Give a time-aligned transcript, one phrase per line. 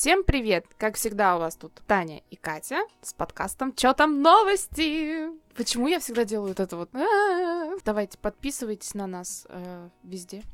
[0.00, 0.64] Всем привет!
[0.76, 5.28] Как всегда у вас тут Таня и Катя с подкастом «Чё там новости?».
[5.56, 6.94] Почему я всегда делаю вот это вот?
[6.94, 7.78] А-а-а.
[7.84, 10.44] Давайте подписывайтесь на нас э, везде.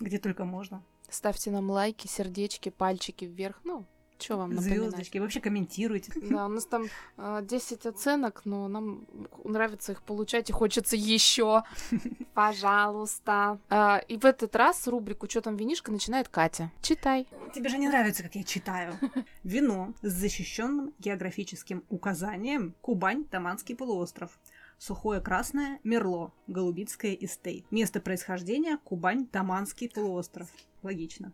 [0.00, 0.82] Где только можно.
[1.08, 3.58] Ставьте нам лайки, сердечки, пальчики вверх.
[3.64, 3.86] Ну,
[4.20, 4.78] что вам напоминать?
[4.78, 5.18] Звездочки.
[5.18, 6.12] Вообще комментируйте.
[6.22, 6.86] Да, у нас там
[7.16, 9.06] э, 10 оценок, но нам
[9.44, 11.62] нравится их получать и хочется еще.
[12.34, 13.58] Пожалуйста.
[13.68, 16.70] А, и в этот раз рубрику «Чё там винишка» начинает Катя.
[16.82, 17.26] Читай.
[17.54, 18.94] Тебе же не нравится, как я читаю.
[19.44, 24.38] Вино с защищенным географическим указанием Кубань, Таманский полуостров.
[24.78, 27.70] Сухое красное Мерло, Голубицкое Estate.
[27.70, 30.48] Место происхождения Кубань, Таманский полуостров.
[30.82, 31.30] Логично.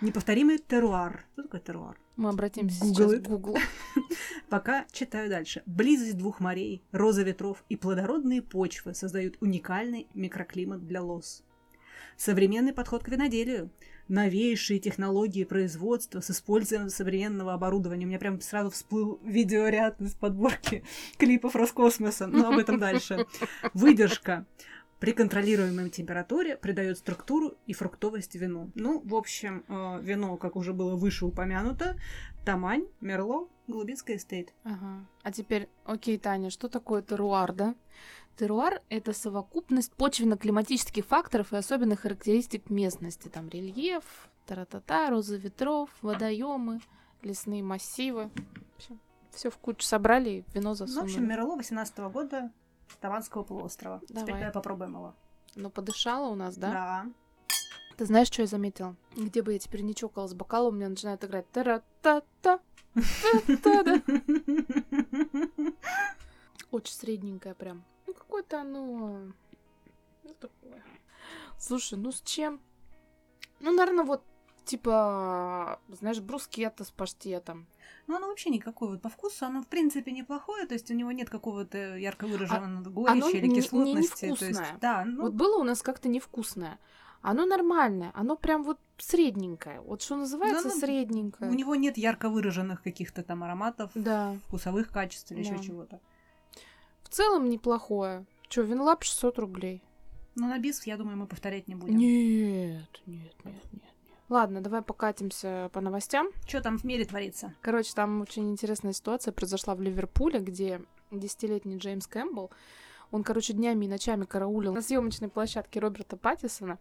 [0.00, 1.26] Неповторимый теруар.
[1.32, 1.98] Что такое теруар?
[2.16, 3.58] Мы обратимся Google сейчас к Гуглу.
[4.48, 5.62] Пока читаю дальше.
[5.66, 11.44] Близость двух морей, роза ветров и плодородные почвы создают уникальный микроклимат для лоз.
[12.16, 13.70] Современный подход к виноделию.
[14.08, 18.06] Новейшие технологии производства с использованием современного оборудования.
[18.06, 20.84] У меня прям сразу всплыл видеоряд из подборки
[21.18, 23.26] клипов Роскосмоса, но об этом дальше.
[23.74, 24.46] Выдержка
[25.00, 28.70] при контролируемой температуре придает структуру и фруктовость вину.
[28.74, 31.96] Ну, в общем, э, вино, как уже было выше упомянуто,
[32.44, 34.54] Тамань, Мерло, Голубицкая Estate.
[34.64, 35.04] Ага.
[35.22, 37.74] А теперь, окей, Таня, что такое теруар, да?
[38.38, 43.28] Теруар— это совокупность почвенно-климатических факторов и особенных характеристик местности.
[43.28, 46.80] Там рельеф, тара-та-та, розы ветров, водоемы,
[47.22, 48.30] лесные массивы.
[49.32, 51.04] Все в кучу собрали и вино Ну, в засунули.
[51.10, 52.65] общем, Мерло 18 года с
[53.00, 54.00] Таванского полуострова.
[54.00, 54.40] Теперь Давай.
[54.40, 55.14] давай попробуем его.
[55.54, 56.70] Ну, подышала у нас, да?
[56.70, 57.06] Да.
[57.96, 58.94] Ты знаешь, что я заметила?
[59.16, 62.60] Где бы я теперь не чокала с бокалом, у меня начинает играть тара-та-та.
[63.46, 64.02] та-та-да.
[66.70, 67.84] Очень средненькое прям.
[68.06, 69.32] Ну, какое-то оно...
[70.24, 70.82] Ну, такое.
[71.58, 72.60] Слушай, ну с чем?
[73.60, 74.22] Ну, наверное, вот
[74.66, 77.66] типа, знаешь, брускетта с паштетом.
[78.06, 81.10] Ну, оно вообще никакое вот по вкусу, оно в принципе неплохое, то есть у него
[81.12, 84.34] нет какого-то ярко выраженного горечи оно или не- не кислотности.
[84.36, 86.78] то есть, да, ну, Вот было у нас как-то невкусное.
[87.22, 89.80] Оно нормальное, оно прям вот средненькое.
[89.80, 91.50] Вот что называется Ну, оно- средненькое.
[91.50, 94.36] у него нет ярко выраженных каких-то там ароматов, Да.
[94.46, 95.62] вкусовых качеств или еще Да.
[95.62, 96.00] чего-то.
[97.02, 98.24] В целом неплохое.
[98.48, 99.82] Че, винлап 600 рублей?
[100.36, 101.96] Но на бис, я думаю, мы повторять не будем.
[101.96, 103.82] Нет, нет, нет, нет.
[104.28, 106.30] Ладно, давай покатимся по новостям.
[106.46, 107.54] Что там в мире творится?
[107.60, 110.82] Короче, там очень интересная ситуация произошла в Ливерпуле, где
[111.12, 112.50] десятилетний Джеймс Кэмпбелл,
[113.12, 116.78] он, короче, днями и ночами караулил на съемочной площадке Роберта Паттисона.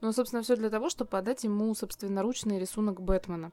[0.00, 3.52] Ну, собственно, все для того, чтобы подать ему собственноручный рисунок Бэтмена.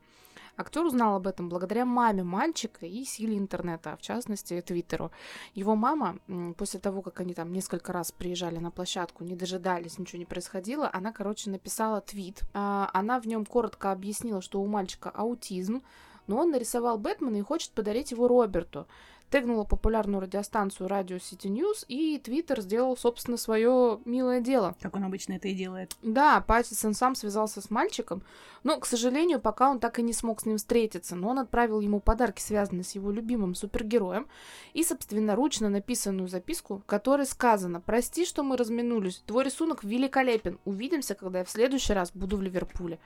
[0.60, 5.10] Актер узнал об этом благодаря маме мальчика и силе интернета, в частности, Твиттеру.
[5.54, 6.20] Его мама,
[6.58, 10.90] после того, как они там несколько раз приезжали на площадку, не дожидались, ничего не происходило,
[10.92, 12.42] она, короче, написала твит.
[12.54, 15.82] А, Она в нем коротко объяснила, что у мальчика аутизм,
[16.28, 18.86] но он нарисовал Бэтмена и хочет подарить его Роберту.
[19.30, 24.76] Тегнула популярную радиостанцию Radio City News, и Твиттер сделал, собственно, свое милое дело.
[24.82, 25.96] Как он обычно это и делает.
[26.02, 28.24] Да, Паттисон сам связался с мальчиком,
[28.64, 31.80] но, к сожалению, пока он так и не смог с ним встретиться, но он отправил
[31.80, 34.28] ему подарки, связанные с его любимым супергероем,
[34.74, 41.14] и собственноручно написанную записку, в которой сказано «Прости, что мы разминулись, твой рисунок великолепен, увидимся,
[41.14, 43.00] когда я в следующий раз буду в Ливерпуле».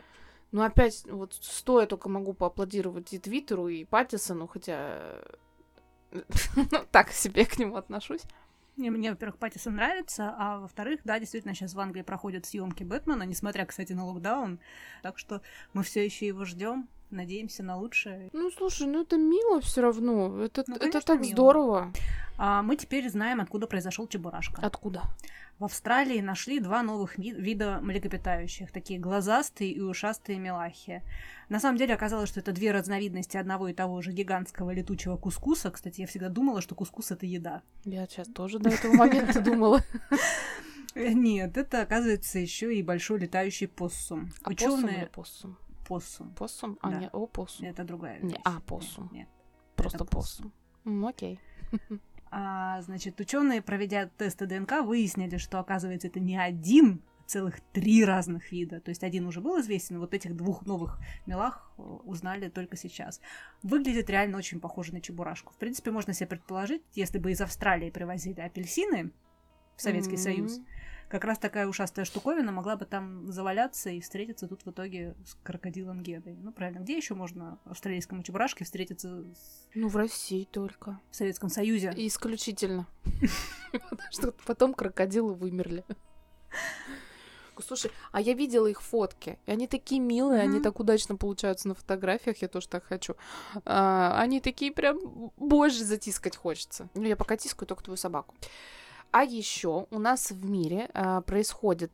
[0.53, 5.19] Ну, опять, вот стоя только могу поаплодировать и Твиттеру, и Паттисону, хотя...
[6.55, 8.21] ну, так себе к нему отношусь.
[8.75, 13.23] Не, Мне, во-первых, Паттисон нравится, а во-вторых, да, действительно, сейчас в Англии проходят съемки Бэтмена,
[13.23, 14.59] несмотря, кстати, на локдаун.
[15.03, 15.41] Так что
[15.73, 18.29] мы все еще его ждем, надеемся на лучшее.
[18.33, 20.43] Ну, слушай, ну это мило все равно.
[20.43, 21.31] Это, Ну, это так мило.
[21.31, 21.93] здорово.
[22.37, 24.59] А мы теперь знаем, откуда произошел Чебурашка.
[24.61, 25.03] Откуда?
[25.59, 31.03] В Австралии нашли два новых ви- вида млекопитающих, такие глазастые и ушастые мелахи.
[31.49, 35.69] На самом деле оказалось, что это две разновидности одного и того же гигантского летучего кускуса.
[35.69, 37.61] Кстати, я всегда думала, что кускус это еда.
[37.85, 39.81] Я сейчас тоже до этого момента думала.
[40.95, 44.31] Э, Нет, это оказывается еще и большой летающий поссум.
[44.43, 45.57] А поссум или Ученые поссум?
[45.87, 46.33] Поссум.
[46.35, 46.77] Поссум?
[46.81, 46.99] А, Да.
[46.99, 47.67] не, о, поссум.
[47.67, 48.41] Это другая Не, вещь.
[48.43, 49.05] а, поссум.
[49.05, 49.27] Нет, нет.
[49.75, 50.51] Просто поссум.
[50.85, 51.39] М, Окей.
[52.35, 58.03] А, значит, ученые, проведя тесты ДНК, выяснили, что, оказывается, это не один, а целых три
[58.03, 58.81] разных вида.
[58.81, 63.21] То есть один уже был известен, вот этих двух новых мелах э, узнали только сейчас.
[63.61, 65.53] Выглядит реально очень похоже на чебурашку.
[65.53, 69.11] В принципе, можно себе предположить, если бы из Австралии привозили апельсины
[69.75, 70.17] в Советский М.
[70.17, 70.59] Союз,
[71.09, 75.35] как раз такая ушастая штуковина могла бы там заваляться и встретиться тут в итоге с
[75.43, 76.35] крокодилом Гедой.
[76.41, 80.99] Ну, правильно, где еще можно австралийскому чебурашке встретиться с- Ну, в России только.
[81.11, 81.93] в Советском Союзе?
[81.95, 82.87] Исключительно.
[83.71, 85.83] Потому что потом крокодилы вымерли.
[87.65, 90.45] Слушай, а я видела их фотки, и они такие милые, mm-hmm.
[90.45, 93.15] они так удачно получаются на фотографиях, я тоже так хочу.
[93.65, 96.89] А, они такие прям, боже, затискать хочется.
[96.95, 98.35] Ну, я пока тискаю только твою собаку.
[99.13, 101.91] А еще у нас в мире а, происходит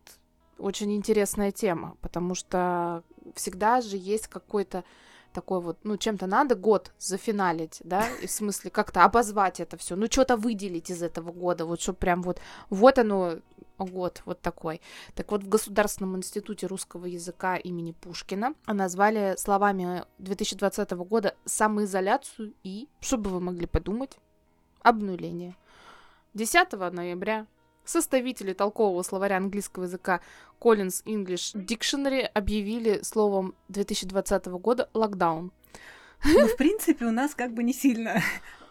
[0.57, 3.03] очень интересная тема, потому что
[3.35, 4.85] всегда же есть какой-то
[5.33, 9.97] такой вот, ну, чем-то надо год зафиналить, да, и в смысле как-то обозвать это все,
[9.97, 12.39] ну, что-то выделить из этого года, вот, чтобы прям вот,
[12.69, 13.39] вот оно,
[13.77, 14.79] год вот такой.
[15.13, 22.87] Так вот, в Государственном институте русского языка имени Пушкина назвали словами 2020 года самоизоляцию и,
[23.01, 24.17] что бы вы могли подумать,
[24.81, 25.57] обнуление.
[26.33, 27.47] 10 ноября
[27.83, 30.21] составители толкового словаря английского языка
[30.59, 35.51] Collins English Dictionary объявили словом 2020 года локдаун.
[36.25, 38.21] Ну, в принципе, у нас как бы не сильно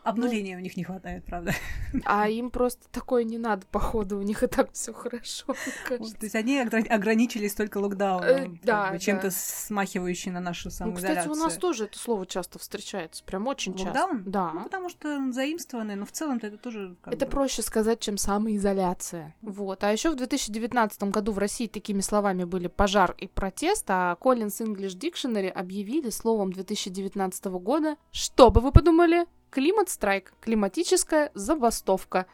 [0.04, 1.52] Обнуления ну, у них не хватает, правда.
[2.04, 5.54] А им просто такое не надо, походу, у них и так все хорошо.
[5.88, 11.28] То есть они ограничились только локдауном, э, да, бы, чем-то смахивающий на нашу самоизоляцию.
[11.28, 14.18] Ну, кстати, у нас тоже это слово часто встречается, прям очень Локдаун?
[14.18, 14.30] часто.
[14.30, 14.52] Да.
[14.52, 16.96] Ну, потому что заимствованное, но в целом-то это тоже...
[17.06, 17.30] это бы...
[17.30, 19.34] проще сказать, чем самоизоляция.
[19.40, 19.84] Вот.
[19.84, 24.60] А еще в 2019 году в России такими словами были пожар и протест, а Collins
[24.60, 29.26] English Dictionary объявили словом 2019 года, что бы вы подумали?
[29.50, 32.26] Климат-страйк, климатическая забастовка.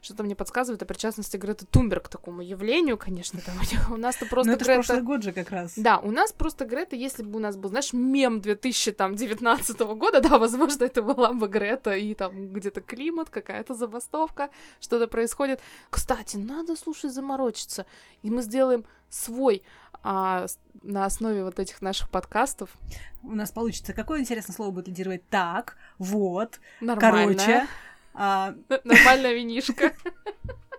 [0.00, 3.56] Что-то мне подсказывает о причастности Греты Тумберг к такому явлению, конечно, там
[3.90, 4.80] у нас-то просто Но это Грета...
[4.80, 5.72] прошлый год же как раз.
[5.76, 10.38] Да, у нас просто Грета, если бы у нас был, знаешь, мем 2019 года, да,
[10.38, 14.50] возможно, это была бы Грета, и там где-то климат, какая-то забастовка,
[14.80, 15.60] что-то происходит.
[15.90, 17.84] Кстати, надо, слушай, заморочиться,
[18.22, 19.62] и мы сделаем свой
[20.02, 20.46] а,
[20.82, 22.70] на основе вот этих наших подкастов.
[23.22, 23.92] У нас получится.
[23.92, 25.28] Какое интересное слово будет лидировать?
[25.28, 27.34] Так, вот, Нормально.
[27.34, 27.66] короче.
[28.14, 28.54] А...
[28.84, 29.94] Нормальная винишка.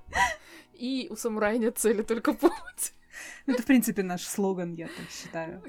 [0.73, 2.93] И у самурая нет цели, только путь.
[3.45, 5.61] Это, в принципе, наш слоган, я так считаю.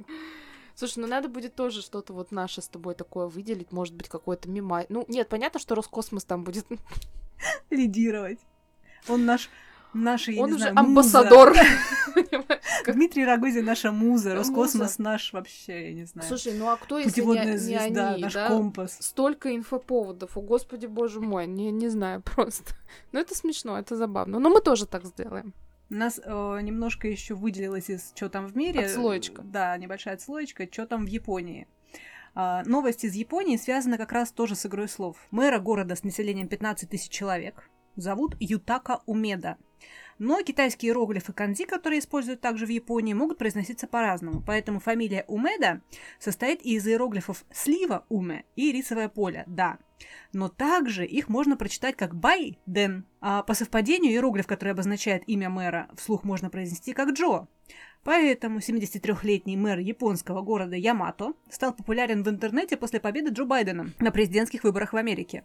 [0.74, 4.48] Слушай, ну надо будет тоже что-то вот наше с тобой такое выделить, может быть, какой-то
[4.48, 4.86] мимо.
[4.88, 6.66] Ну, нет, понятно, что Роскосмос там будет
[7.70, 8.38] лидировать.
[9.08, 9.50] Он наш
[9.92, 11.56] Наши, Он уже знаю, амбассадор.
[12.86, 16.28] Дмитрий Рогозин наша муза, Роскосмос наш вообще, я не знаю.
[16.28, 18.96] Слушай, ну а кто, если не, звезда, они, наш компас.
[19.00, 22.74] Столько инфоповодов, о господи боже мой, не, не знаю просто.
[23.12, 24.38] Но это смешно, это забавно.
[24.38, 25.52] Но мы тоже так сделаем.
[25.88, 28.86] Нас э, немножко еще выделилось из что там в мире.
[28.86, 29.42] Отслоечка.
[29.42, 31.66] Да, небольшая отслоечка, что там в Японии.
[32.36, 35.16] Uh, новость из Японии связана как раз тоже с игрой слов.
[35.32, 39.56] Мэра города с населением 15 тысяч человек зовут Ютака Умеда.
[40.20, 44.42] Но китайские иероглифы канзи, которые используют также в Японии, могут произноситься по-разному.
[44.46, 45.80] Поэтому фамилия Умеда
[46.18, 49.78] состоит из иероглифов слива уме и рисовое поле да.
[50.34, 53.06] Но также их можно прочитать как бай-ден.
[53.22, 57.46] А по совпадению иероглиф, который обозначает имя мэра, вслух можно произнести как Джо.
[58.02, 64.10] Поэтому 73-летний мэр японского города Ямато стал популярен в интернете после победы Джо Байдена на
[64.10, 65.44] президентских выборах в Америке.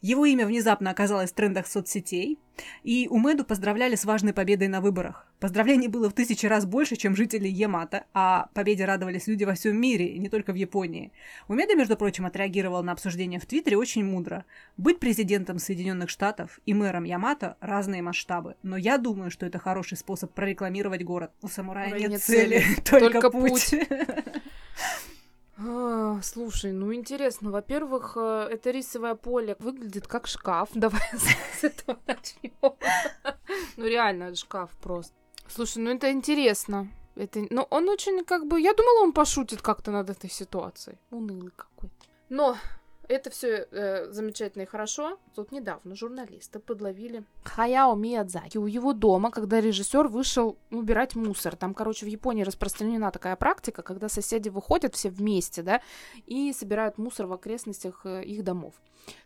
[0.00, 2.40] Его имя внезапно оказалось в трендах соцсетей,
[2.82, 5.26] и Умеду поздравляли с важной победой на выборах.
[5.40, 9.76] Поздравлений было в тысячи раз больше, чем жители Ямато, а победе радовались люди во всем
[9.76, 11.12] мире, не только в Японии.
[11.48, 14.44] Умеда, между прочим, отреагировал на обсуждение в Твиттере очень мудро.
[14.76, 19.96] Быть президентом Соединенных Штатов и мэром Ямато– разные масштабы, но я думаю, что это хороший
[19.96, 21.32] способ прорекламировать город.
[21.42, 23.70] У самурая нет, нет цели, цели только, только путь.
[23.70, 23.88] путь.
[25.64, 27.50] А, слушай, ну интересно.
[27.50, 30.70] Во-первых, э, это рисовое поле выглядит как шкаф.
[30.74, 32.52] Давай с этого начнем.
[33.76, 35.14] Ну реально шкаф просто.
[35.48, 36.88] Слушай, ну это интересно.
[37.14, 38.60] Это, ну, он очень как бы...
[38.60, 40.98] Я думала, он пошутит как-то над этой ситуацией.
[41.10, 41.94] Унылый какой-то.
[42.30, 42.56] Но
[43.08, 45.18] это все э, замечательно и хорошо.
[45.34, 51.56] Тут недавно журналисты подловили Хаяо Миядзаки у его дома, когда режиссер вышел убирать мусор.
[51.56, 55.82] Там, короче, в Японии распространена такая практика, когда соседи выходят все вместе, да,
[56.26, 58.74] и собирают мусор в окрестностях э, их домов.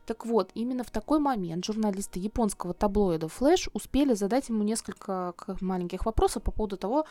[0.06, 6.06] Так вот, именно в такой момент журналисты японского таблоида Flash успели задать ему несколько маленьких
[6.06, 7.06] вопросов по поводу того,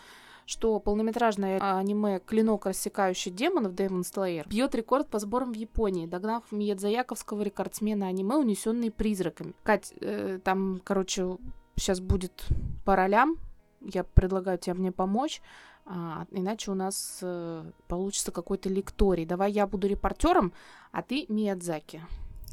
[0.45, 6.43] что полнометражное аниме «Клинок, рассекающий демонов» Demon Slayer бьет рекорд по сборам в Японии, догнав
[6.51, 9.53] Миядзаяковского рекордсмена аниме «Унесенные призраками».
[9.63, 11.37] Кать, э, там, короче,
[11.75, 12.45] сейчас будет
[12.85, 13.37] по ролям,
[13.81, 15.41] я предлагаю тебе мне помочь,
[15.85, 19.25] а, иначе у нас э, получится какой-то лекторий.
[19.25, 20.51] Давай я буду репортером,
[20.91, 22.01] а ты Миядзаки.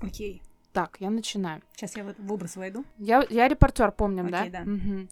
[0.03, 0.43] Окей.
[0.43, 0.49] Okay.
[0.73, 1.63] Так, я начинаю.
[1.75, 2.85] Сейчас я в, в образ войду.
[2.99, 4.65] Я, я репортер, помним, okay, да?
[4.65, 4.71] да.
[4.71, 5.09] Угу.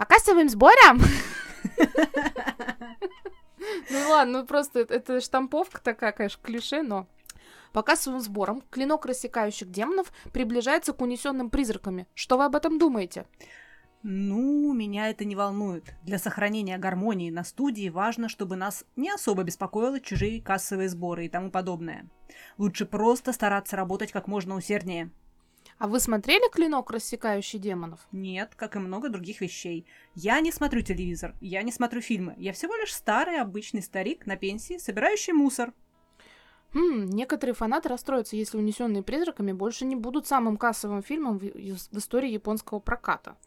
[0.00, 0.98] По кассовым сборам
[3.90, 7.06] ну ладно, ну просто это штамповка такая, конечно, клише, но...
[7.74, 12.06] По кассовым сборам клинок рассекающих демонов приближается к унесенным призраками.
[12.14, 13.26] Что вы об этом думаете?
[14.02, 15.94] Ну, меня это не волнует.
[16.02, 21.28] Для сохранения гармонии на студии важно, чтобы нас не особо беспокоило чужие кассовые сборы и
[21.28, 22.08] тому подобное.
[22.56, 25.10] Лучше просто стараться работать как можно усерднее.
[25.80, 28.00] А вы смотрели «Клинок, рассекающий демонов»?
[28.12, 29.86] Нет, как и много других вещей.
[30.14, 32.34] Я не смотрю телевизор, я не смотрю фильмы.
[32.36, 35.72] Я всего лишь старый обычный старик на пенсии, собирающий мусор.
[36.74, 41.98] Хм, некоторые фанаты расстроятся, если «Унесенные призраками» больше не будут самым кассовым фильмом в, в
[41.98, 43.38] истории японского проката.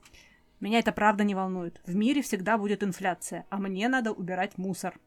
[0.60, 1.82] Меня это правда не волнует.
[1.86, 5.00] В мире всегда будет инфляция, а мне надо убирать мусор.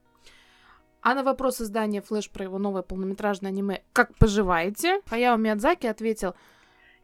[1.00, 6.36] А на вопрос издания Флэш про его новое полнометражное аниме «Как поживаете?» Хаяо Миядзаки ответил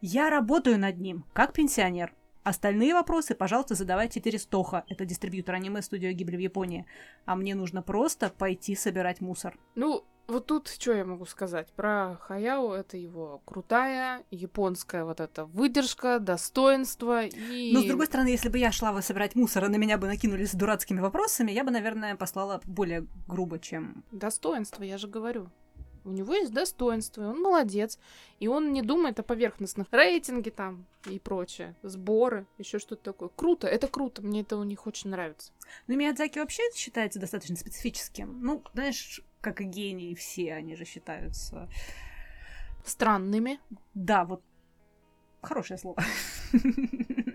[0.05, 2.13] «Я работаю над ним, как пенсионер.
[2.43, 6.85] Остальные вопросы, пожалуйста, задавайте Терестоха, это дистрибьютор аниме студия Гибли в Японии.
[7.23, 9.57] А мне нужно просто пойти собирать мусор».
[9.75, 12.73] Ну, вот тут что я могу сказать про Хаяо?
[12.73, 17.71] Это его крутая японская вот эта выдержка, достоинство и...
[17.71, 20.51] Но, с другой стороны, если бы я шла собирать мусор, и на меня бы накинулись
[20.51, 24.03] с дурацкими вопросами, я бы, наверное, послала более грубо, чем...
[24.11, 25.49] Достоинство, я же говорю.
[26.05, 27.99] У него есть достоинство, и он молодец.
[28.39, 31.75] И он не думает о поверхностных рейтинге там и прочее.
[31.81, 33.29] Сборы, еще что-то такое.
[33.29, 35.51] Круто, это круто, мне это у них очень нравится.
[35.87, 38.39] Ну, Миядзаки вообще считается достаточно специфическим.
[38.41, 41.69] Ну, знаешь, как и гении все, они же считаются...
[42.85, 43.61] Странными.
[43.93, 44.41] Да, вот
[45.41, 46.03] хорошее слово.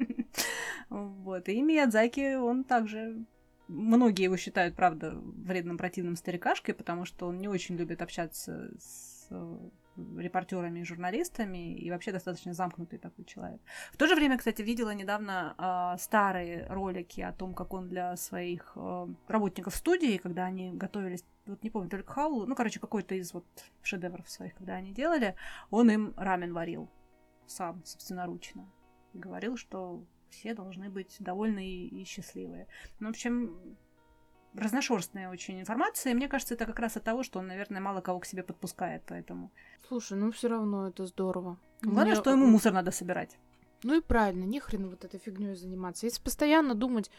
[0.90, 1.48] Вот.
[1.48, 3.24] И Миядзаки, он также...
[3.68, 9.28] Многие его считают, правда, вредным противным старикашкой, потому что он не очень любит общаться с
[10.16, 13.60] репортерами и журналистами, и вообще достаточно замкнутый такой человек.
[13.92, 18.16] В то же время, кстати, видела недавно э, старые ролики о том, как он для
[18.16, 23.14] своих э, работников студии, когда они готовились, вот не помню, только Хаулу, ну, короче, какой-то
[23.14, 23.46] из вот
[23.82, 25.34] шедевров своих, когда они делали,
[25.70, 26.88] он им рамен варил
[27.46, 28.70] сам, собственноручно.
[29.14, 32.66] И говорил, что все должны быть довольны и, и счастливые.
[33.00, 33.76] Ну, в общем,
[34.54, 38.00] разношерстная очень информация, и мне кажется, это как раз от того, что он, наверное, мало
[38.00, 39.50] кого к себе подпускает, поэтому...
[39.86, 41.58] Слушай, ну все равно это здорово.
[41.82, 42.20] Главное, Мне...
[42.20, 43.38] что ему мусор надо собирать.
[43.84, 46.06] Ну и правильно, не хрен вот этой фигней заниматься.
[46.06, 47.10] Если постоянно думать,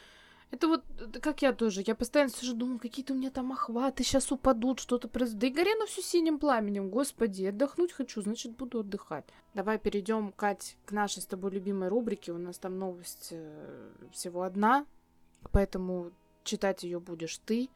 [0.51, 0.83] это вот,
[1.21, 5.07] как я тоже, я постоянно сижу, думаю, какие-то у меня там охваты сейчас упадут, что-то
[5.07, 5.39] произойдет.
[5.39, 9.25] Да и гори на всю синим пламенем, господи, отдохнуть хочу, значит, буду отдыхать.
[9.53, 12.31] Давай перейдем, Кать, к нашей с тобой любимой рубрике.
[12.31, 14.87] У нас там новость э, всего одна,
[15.51, 16.11] поэтому
[16.43, 17.69] читать ее будешь ты.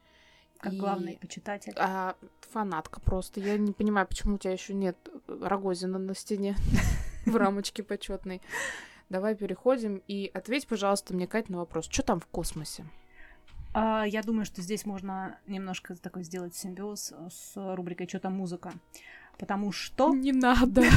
[0.58, 0.78] Как и...
[0.78, 1.74] главный почитатель.
[1.76, 2.16] А,
[2.50, 3.38] фанатка просто.
[3.38, 4.96] Я не понимаю, почему у тебя еще нет
[5.28, 6.56] Рогозина на стене
[7.26, 8.42] в рамочке почетной.
[9.08, 11.88] Давай переходим и ответь, пожалуйста, мне, Кать, на вопрос.
[11.90, 12.84] Что там в космосе?
[13.74, 18.72] А, я думаю, что здесь можно немножко такой сделать симбиоз с рубрикой «Что там музыка?».
[19.38, 20.14] Потому что...
[20.14, 20.84] Не надо.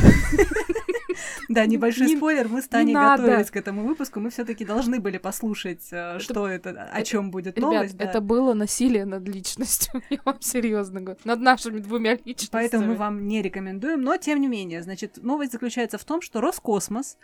[1.49, 5.17] Да, небольшой спойлер, мы с Таней готовились к этому выпуску, мы все таки должны были
[5.17, 7.95] послушать, э, что это, о чем будет новость.
[7.97, 12.49] это было насилие над личностью, я вам серьезно говорю, над нашими двумя личностями.
[12.51, 16.41] Поэтому мы вам не рекомендуем, но тем не менее, значит, новость заключается в том, что
[16.41, 17.17] Роскосмос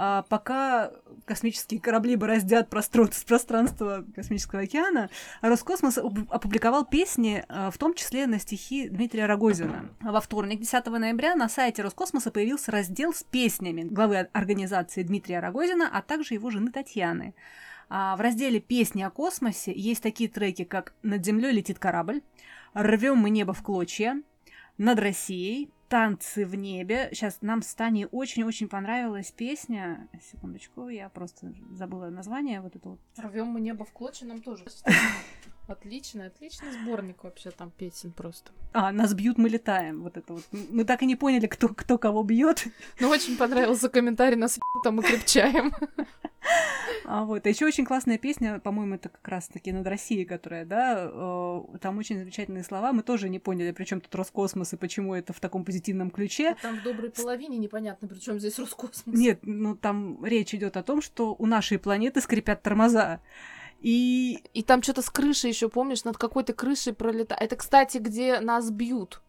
[0.00, 0.92] а пока
[1.24, 8.88] космические корабли бороздят пространство космического океана, Роскосмос опубликовал песни, а, в том числе на стихи
[8.88, 9.90] Дмитрия Рогозина.
[10.00, 15.90] Во вторник, 10 ноября, на сайте Роскосмоса появился раздел с песнями главы организации Дмитрия Рогозина,
[15.92, 17.34] а также его жены Татьяны.
[17.88, 22.22] А в разделе «Песни о космосе» есть такие треки, как «Над землей летит корабль»,
[22.72, 24.22] «Рвем мы небо в клочья»,
[24.76, 27.08] «Над Россией», танцы в небе.
[27.12, 30.08] Сейчас нам с Таней очень-очень понравилась песня.
[30.32, 32.60] Секундочку, я просто забыла название.
[32.60, 33.00] Вот это вот.
[33.16, 34.64] Рвем мы небо в клочья нам тоже.
[35.68, 38.52] Отличный, отличный сборник вообще там песен просто.
[38.72, 40.02] А, нас бьют, мы летаем.
[40.02, 40.42] Вот это вот.
[40.50, 42.64] Мы так и не поняли, кто, кто кого бьет.
[43.00, 45.72] Ну, очень понравился комментарий, нас там мы крепчаем.
[47.04, 51.08] А вот, а еще очень классная песня, по-моему, это как раз-таки над Россией, которая, да,
[51.10, 52.92] э, там очень замечательные слова.
[52.92, 56.50] Мы тоже не поняли, при чем тут Роскосмос и почему это в таком позитивном ключе.
[56.50, 59.16] А там в доброй половине непонятно, при чем здесь Роскосмос.
[59.16, 63.20] Нет, ну там речь идет о том, что у нашей планеты скрипят тормоза.
[63.80, 64.42] И...
[64.54, 67.40] И там что-то с крышей еще, помнишь, над какой-то крышей пролетает.
[67.40, 69.22] Это, кстати, где нас бьют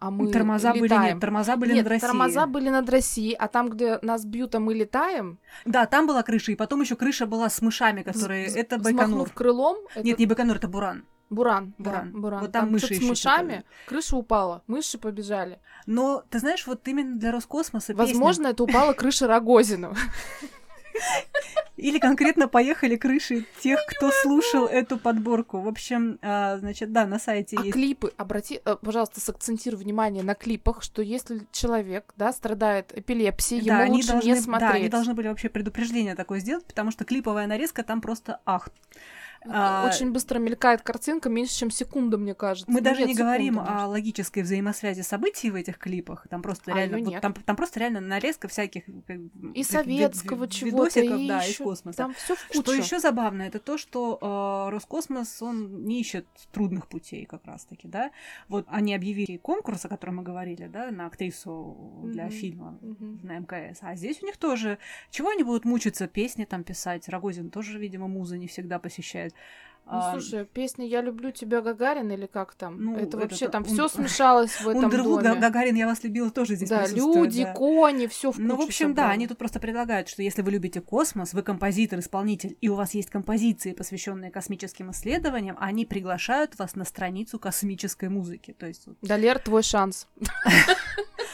[0.00, 0.80] а мы тормоза летаем.
[0.80, 2.08] были нет, тормоза были нет, над Россией.
[2.08, 5.38] тормоза были над Россией, а там, где нас бьют, а мы летаем.
[5.64, 8.48] Да, там была крыша, и потом еще крыша была с мышами, которые.
[8.48, 9.30] З- это Байконур.
[9.30, 9.76] крылом.
[9.96, 10.20] Нет, это...
[10.20, 11.04] не Байконур, это Буран.
[11.30, 12.40] Буран, Буран, да, Буран.
[12.40, 15.58] Вот там, там мыши с мышами, что крыша упала, мыши побежали.
[15.84, 17.94] Но ты знаешь, вот именно для Роскосмоса.
[17.94, 18.52] Возможно, песня...
[18.52, 19.94] это упала крыша Рогозину.
[21.78, 25.60] Или конкретно поехали крыши тех, кто слушал эту подборку.
[25.60, 27.72] В общем, а, значит, да, на сайте А есть.
[27.72, 33.82] клипы, обрати, э, пожалуйста, сакцентируй внимание на клипах, что если человек, да, страдает эпилепсией, Да,
[33.82, 34.74] ему лучше должны, не да, смотреть.
[34.74, 38.68] они должны были вообще предупреждение такое сделать, потому что клиповая нарезка там просто ах.
[39.46, 42.70] А, Очень быстро мелькает картинка, меньше, чем секунда, мне кажется.
[42.70, 43.70] Мы Ну, даже не секунда, говорим может.
[43.72, 46.26] о логической взаимосвязи событий в этих клипах.
[46.28, 50.50] Там просто А реально, вот там, там просто реально нарезка всяких бы, И советского ви-
[50.50, 51.96] чего-то, видосиков, и да, из ещё космоса.
[51.98, 52.60] Там все в кучу.
[52.62, 54.18] Что еще забавно, это то, что
[54.68, 58.10] э, Роскосмос, он не ищет трудных путей как раз-таки, да.
[58.48, 62.32] Вот они объявили конкурс, о котором мы говорили, да, на актрису для Мгм.
[62.32, 63.20] фильма Мгм.
[63.22, 63.78] на МКС.
[63.82, 64.78] А здесь у них тоже...
[65.10, 66.06] Чего они будут мучиться?
[66.08, 67.08] Песни там писать?
[67.08, 69.27] Рогозин тоже, видимо, муза не всегда посещает.
[69.90, 72.78] Ну, А, слушай, песня «Я люблю тебя, Гагарин» или как там?
[72.78, 75.36] Ну, это это вообще то- там он- все смешалось в этом Ундервуд, доме.
[75.36, 77.54] Га- Гагарин, я вас любила, тоже здесь да, люди, да.
[77.54, 79.14] кони, все в Ну, в общем, да, собрали.
[79.14, 82.92] они тут просто предлагают, что если вы любите космос, вы композитор, исполнитель, и у вас
[82.92, 88.54] есть композиции, посвященные космическим исследованиям, они приглашают вас на страницу космической музыки.
[88.58, 90.06] То есть вот, Да, Лер, твой шанс.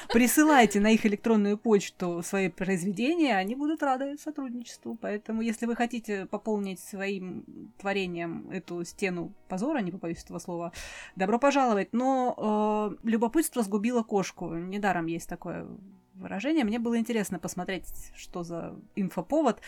[0.09, 4.97] присылайте на их электронную почту свои произведения, они будут рады сотрудничеству.
[5.01, 7.45] Поэтому, если вы хотите пополнить своим
[7.79, 10.73] творением эту стену позора, не побоюсь этого слова,
[11.17, 11.89] добро пожаловать.
[11.93, 14.55] Но э, любопытство сгубило кошку.
[14.55, 15.67] Недаром есть такое
[16.15, 16.65] выражение.
[16.65, 19.61] Мне было интересно посмотреть, что за инфоповод.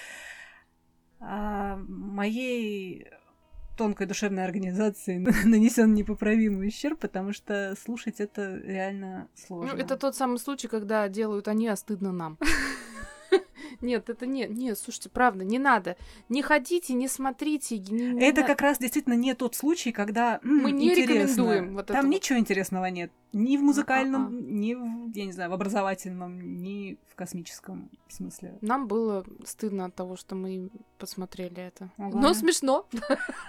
[1.19, 3.09] А, моей
[3.77, 9.77] тонкой душевной организации нанесен непоправимый ущерб, потому что слушать это реально Ну, сложно.
[9.81, 12.39] это тот самый случай, когда делают они, а стыдно нам.
[13.83, 15.97] Нет, это не, нет, слушайте, правда, не надо.
[16.31, 17.79] Не ходите, не смотрите.
[17.79, 21.13] не- не Это на- как раз действительно не тот случай, когда м, Мы не интересно.
[21.13, 22.15] рекомендуем вот Там это вот.
[22.15, 23.13] ничего интересного нет.
[23.33, 24.31] Ни в музыкальном, А-а-а.
[24.33, 28.57] ни в, я не знаю, в образовательном, ни в космическом смысле.
[28.61, 31.91] Нам было стыдно от того, что мы посмотрели это.
[31.99, 32.19] Ага.
[32.19, 32.87] Но смешно.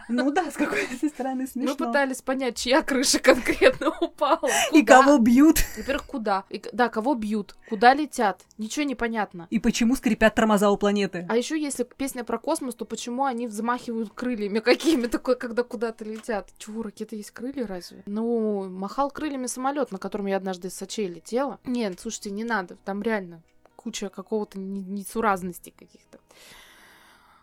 [0.10, 1.72] Ну да, с какой-то стороны смешно.
[1.72, 4.50] Мы пытались понять, чья крыша конкретно упала.
[4.74, 6.44] И кого бьют, Во-первых, куда?
[6.50, 7.56] И да, кого бьют?
[7.70, 8.42] Куда летят?
[8.58, 9.48] Ничего не понятно.
[9.50, 11.26] и почему скрипят тормоза у планеты.
[11.30, 16.04] А еще если песня про космос, то почему они взмахивают крыльями какими такой, когда куда-то
[16.04, 16.50] летят?
[16.58, 18.04] Чего, ракеты есть крылья разве?
[18.06, 21.60] Ну, махал крыльями самолет, на котором я однажды из Сочей летела.
[21.66, 23.42] Нет, слушайте, не надо, там реально
[23.76, 26.20] куча какого-то не- несуразностей каких-то.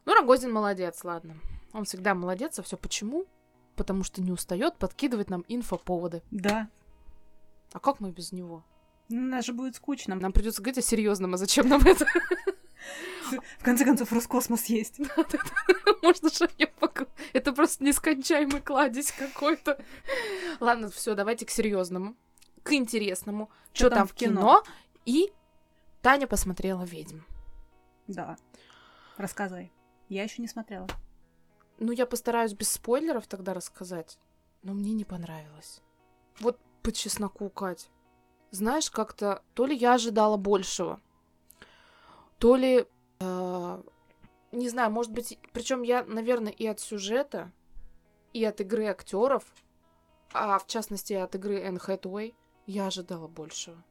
[0.07, 1.37] Ну, Рогозин молодец, ладно.
[1.73, 3.27] Он всегда молодец, а все почему?
[3.77, 6.23] Потому что не устает подкидывать нам инфоповоды.
[6.31, 6.69] Да.
[7.73, 8.65] А как мы без него?
[9.09, 10.15] Ну, Нам же будет скучно.
[10.15, 12.07] Нам придется говорить о серьезном, а зачем нам это?
[13.59, 14.99] В конце концов, Роскосмос есть.
[16.03, 17.07] Можно же мне пока...
[17.33, 19.83] Это просто нескончаемый кладезь какой-то.
[20.61, 22.17] Ладно, все, давайте к серьезному,
[22.63, 23.51] к интересному.
[23.73, 24.63] Что там, в кино?
[25.07, 25.33] И
[26.03, 27.21] Таня посмотрела ведьм.
[28.07, 28.37] Да.
[29.17, 29.73] Рассказывай.
[30.09, 30.87] Я еще не смотрела.
[31.79, 34.19] Ну, я постараюсь без спойлеров тогда рассказать.
[34.63, 35.81] Но мне не понравилось.
[36.41, 37.91] Вот по чесноку, Кать.
[38.51, 41.01] Знаешь, как-то то ли я ожидала большего,
[42.39, 42.87] то ли
[43.21, 43.83] э,
[44.53, 47.51] не знаю, может быть, причем я, наверное, и от сюжета,
[48.33, 49.45] и от игры актеров,
[50.33, 52.35] а в частности от игры Энн Хэтэуэй,
[52.67, 53.83] я ожидала большего.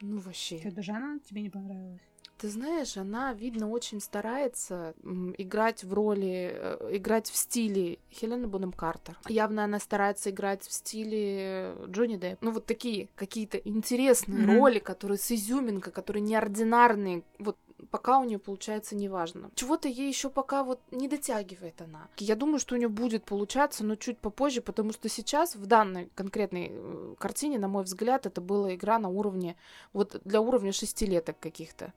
[0.00, 0.58] Ну, вообще.
[0.58, 2.00] Что, даже она тебе не понравилась?
[2.38, 4.94] Ты знаешь, она, видно, очень старается
[5.36, 9.18] играть в роли, э, играть в стиле Хелены Бонем Картер.
[9.28, 12.40] Явно она старается играть в стиле Джонни Депп.
[12.40, 14.56] Ну, вот такие какие-то интересные Мгм.
[14.56, 17.24] роли, которые с изюминкой, которые неординарные.
[17.38, 17.58] Вот
[17.90, 19.50] пока у нее получается неважно.
[19.54, 22.08] Чего-то ей еще пока вот не дотягивает она.
[22.18, 26.10] Я думаю, что у нее будет получаться, но чуть попозже, потому что сейчас в данной
[26.14, 29.56] конкретной э, картине, на мой взгляд, это была игра на уровне,
[29.92, 31.92] вот для уровня шестилеток каких-то.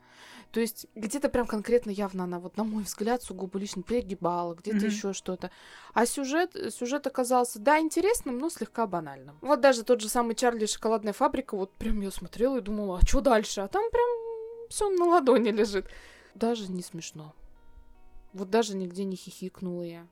[0.51, 4.77] То есть где-то прям конкретно явно она, вот на мой взгляд, сугубо лично перегибала, где-то
[4.77, 4.85] Мгм.
[4.85, 5.49] еще что-то.
[5.93, 9.35] А сюжет, сюжет оказался, да, интересным, но слегка банальным.
[9.41, 12.99] Вот даже тот же самый Чарли и шоколадная фабрика, вот прям я смотрела и думала,
[13.01, 13.61] а что дальше?
[13.61, 14.22] А там прям
[14.73, 15.87] все на ладони лежит.
[16.33, 17.35] Даже не смешно.
[18.33, 20.07] Вот даже нигде не хихикнула я.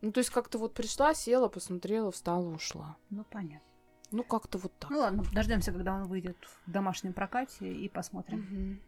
[0.00, 2.96] Ну, то есть как-то вот пришла, села, посмотрела, встала, ушла.
[3.10, 3.68] Ну, понятно.
[4.10, 4.90] Ну, как-то вот так.
[4.90, 8.38] Ну ладно, дождемся, когда он выйдет в домашнем прокате и посмотрим.
[8.38, 8.80] Мгм.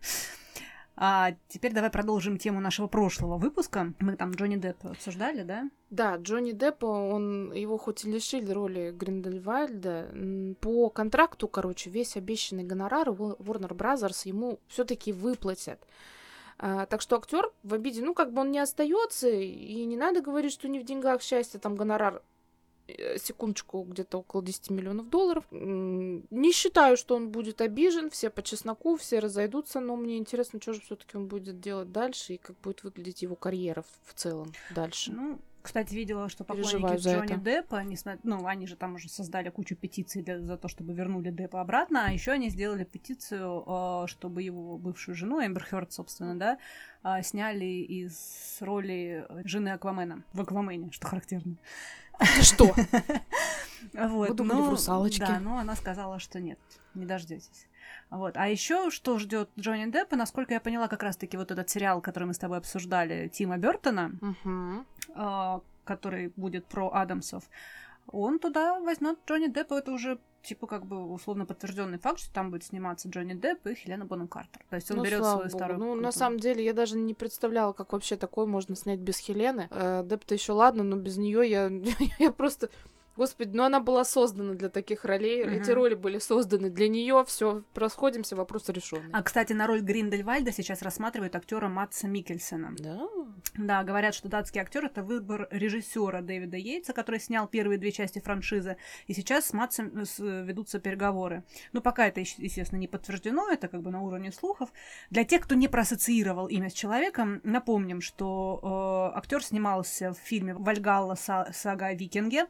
[1.02, 3.94] А теперь давай продолжим тему нашего прошлого выпуска.
[4.00, 5.70] Мы там Джонни Деппа обсуждали, да?
[5.88, 10.10] Да, Джонни Деппа, он его хоть и лишили роли Гриндельвальда,
[10.60, 15.80] по контракту, короче, весь обещанный гонорар Wa- Warner Brothers ему все-таки выплатят.
[16.58, 20.20] А, так что актер в обиде, ну, как бы он не остается, и не надо
[20.20, 22.22] говорить, что не в деньгах счастье, там гонорар
[23.18, 25.44] секундочку, где-то около 10 миллионов долларов.
[25.50, 30.72] Не считаю, что он будет обижен, все по чесноку, все разойдутся, но мне интересно, что
[30.72, 35.12] же все-таки он будет делать дальше и как будет выглядеть его карьера в целом дальше.
[35.12, 37.36] Ну, кстати, видела, что поклонники Джонни это.
[37.36, 41.30] Деппа, несма- ну, они же там уже создали кучу петиций для- за то, чтобы вернули
[41.30, 46.34] Деппа обратно, а еще они сделали петицию, э, чтобы его бывшую жену, Эмбер Хёрд, собственно,
[46.38, 46.58] да,
[47.02, 51.56] а, сняли из роли жены Аквамена в Аквамене, что характерно.
[52.42, 52.74] Что?
[53.94, 55.20] Вот, Вы думали, в «Русалочке»?
[55.26, 56.58] Да, но она сказала, что нет,
[56.94, 57.66] не дождетесь.
[58.10, 58.36] Вот.
[58.36, 62.24] А еще что ждет Джонни Деппа, насколько я поняла, как раз-таки вот этот сериал, который
[62.24, 64.86] мы с тобой обсуждали, Тима Бертона, Мгм.
[65.14, 67.44] А, который будет про Адамсов,
[68.12, 69.74] он туда возьмет Джонни Деппа.
[69.74, 73.74] Это уже типа как бы условно подтвержденный факт, что там будет сниматься Джонни Депп и
[73.74, 74.62] Хелена Бонем Картер.
[74.70, 75.48] То есть он Ну, берет свою богу.
[75.50, 75.78] старую.
[75.78, 76.12] Ну, на круглую.
[76.12, 79.68] самом деле, я даже не представляла, как вообще такое можно снять без Хелены.
[79.70, 81.70] Э, Депп-то еще ладно, но без нее я,
[82.18, 82.70] я просто...
[83.16, 85.44] Господи, ну она была создана для таких ролей.
[85.44, 85.54] Мгм.
[85.54, 87.24] Эти роли были созданы для нее.
[87.26, 89.10] Все, расходимся, вопрос решен.
[89.12, 92.74] А, кстати, на роль Гриндельвальда сейчас рассматривают актера Матса Микельсена.
[92.78, 93.08] Да.
[93.56, 98.20] Да, говорят, что датский актер это выбор режиссера Дэвида Йейтса, который снял первые две части
[98.20, 101.42] франшизы, и сейчас с Матсом э, ведутся переговоры.
[101.72, 104.70] Ну, пока это, естественно, не подтверждено, это как бы на уровне слухов.
[105.10, 110.54] Для тех, кто не проассоциировал имя с человеком, напомним, что э, актер снимался в фильме
[110.54, 112.46] Вальгалла Са- сага о Викинге,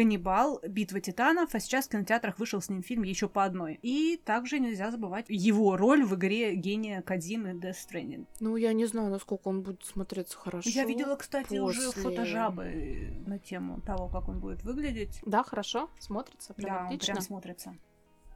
[0.00, 3.78] Ганнибал, Битва титанов, а сейчас в кинотеатрах вышел с ним фильм еще по одной.
[3.82, 8.26] И также нельзя забывать его роль в игре гения Кадзимы Death Stranding.
[8.40, 10.70] Ну, я не знаю, насколько он будет смотреться хорошо.
[10.70, 15.20] Я видела, кстати, уже после- фотожабы на тему того, как он будет выглядететь.
[15.26, 17.14] Да, хорошо, смотрится, прям да, он отлично.
[17.14, 17.76] прям смотрится.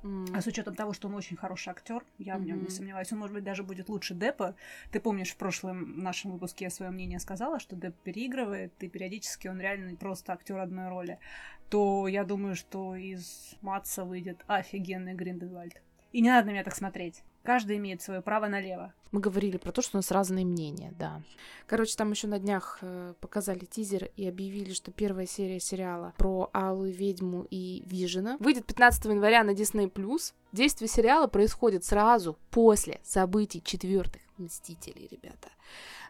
[0.04, 0.26] М.
[0.34, 3.10] А с учетом того, что он очень хороший актер, я в нем не сомневаюсь.
[3.12, 4.54] Он, может быть, даже будет лучше Деппа.
[4.92, 9.48] Ты помнишь, в прошлом нашем выпуске я свое мнение сказала, что Депп переигрывает, и периодически
[9.48, 11.18] он реально просто актер одной роли.
[11.70, 15.80] То я думаю, что из Матса выйдет офигенный Гриндевальд.
[16.12, 17.24] И не надо на меня так смотреть.
[17.44, 18.94] Каждый имеет свое право налево.
[19.12, 21.20] Мы говорили про то, что у нас разные мнения, да.
[21.66, 26.48] Короче, там еще на днях э, показали тизер и объявили, что первая серия сериала про
[26.54, 29.92] Алую ведьму и Вижена выйдет 15 января на Disney+.
[30.52, 35.50] Действие сериала происходит сразу после событий четвертых Мстителей, ребята.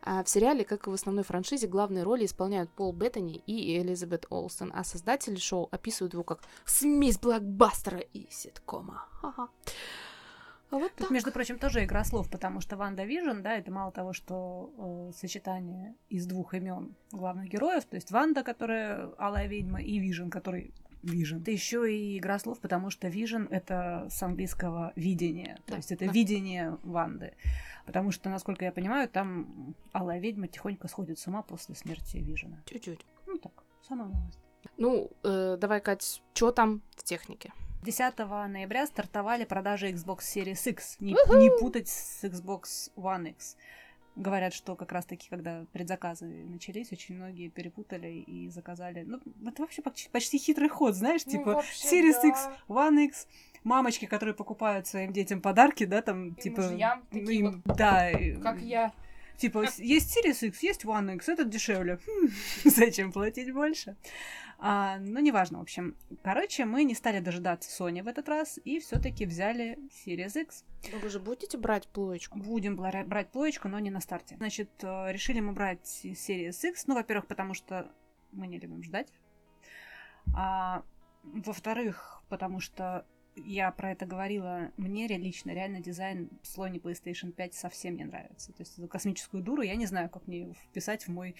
[0.01, 4.27] А в сериале, как и в основной франшизе, главные роли исполняют Пол Беттани и Элизабет
[4.31, 9.07] Олстон, а создатели шоу описывают его как смесь блокбастера и ситкома.
[9.21, 9.49] Ха-ха.
[10.75, 11.11] А вот Тут, так.
[11.13, 15.95] между прочим, тоже игра слов, потому что WandaVision, да, это мало того, что э, сочетание
[16.09, 20.75] из двух имен главных героев, то есть Ванда, которая Алая ведьма, и Vision, который
[21.05, 21.37] Vision.
[21.37, 25.93] Это еще и игра слов, потому что Vision это с английского видение, то Да, есть
[25.93, 26.11] это да.
[26.11, 27.35] видение Ванды.
[27.87, 32.57] Потому что, насколько я понимаю, там Алая ведьма тихонько сходит с ума после смерти Вижена.
[32.67, 33.07] Чуть-чуть.
[33.29, 33.53] Ну так,
[33.87, 34.41] самая новость.
[34.77, 37.53] Ну, э, давай, Кать, что там в технике?
[37.85, 38.19] 10
[38.49, 40.97] ноября стартовали продажи Xbox Series X.
[41.01, 43.57] Не, не путать с Xbox One X.
[44.17, 49.03] Говорят, что как раз-таки, когда предзаказы начались, очень многие перепутали и заказали.
[49.03, 52.29] Ну, это вообще почти, почти хитрый ход, знаешь, Ну, типа вообще, Series да.
[52.29, 53.27] X, One X,
[53.65, 56.63] мамочки, которые покупают своим детям подарки, да, там, И типа...
[56.63, 58.93] мужьям ну, такие им- да, и- я.
[59.37, 61.99] Типа, есть Series X, есть One X, этот дешевле.
[62.07, 62.29] Хм,
[62.65, 63.97] Зачем платить больше?
[64.59, 65.97] А, ну, неважно, в общем.
[66.23, 70.65] Короче, мы не стали дожидаться Sony в этот раз и все таки взяли Series X.
[70.93, 72.39] Ну, вы же будете брать плоечку?
[72.39, 74.37] Будем брать плоечку, но не на старте.
[74.37, 76.87] Значит, э, решили мы брать Series X.
[76.87, 77.91] Ну, во-первых, потому что
[78.33, 79.09] мы не любим ждать.
[80.37, 80.83] А
[81.25, 87.97] во-вторых, потому что я про это говорила, мне лично реально дизайн Sony PlayStation 5 совсем
[87.97, 88.53] не нравится.
[88.53, 91.35] То есть эту космическую дуру я не знаю, как мне вписать в мой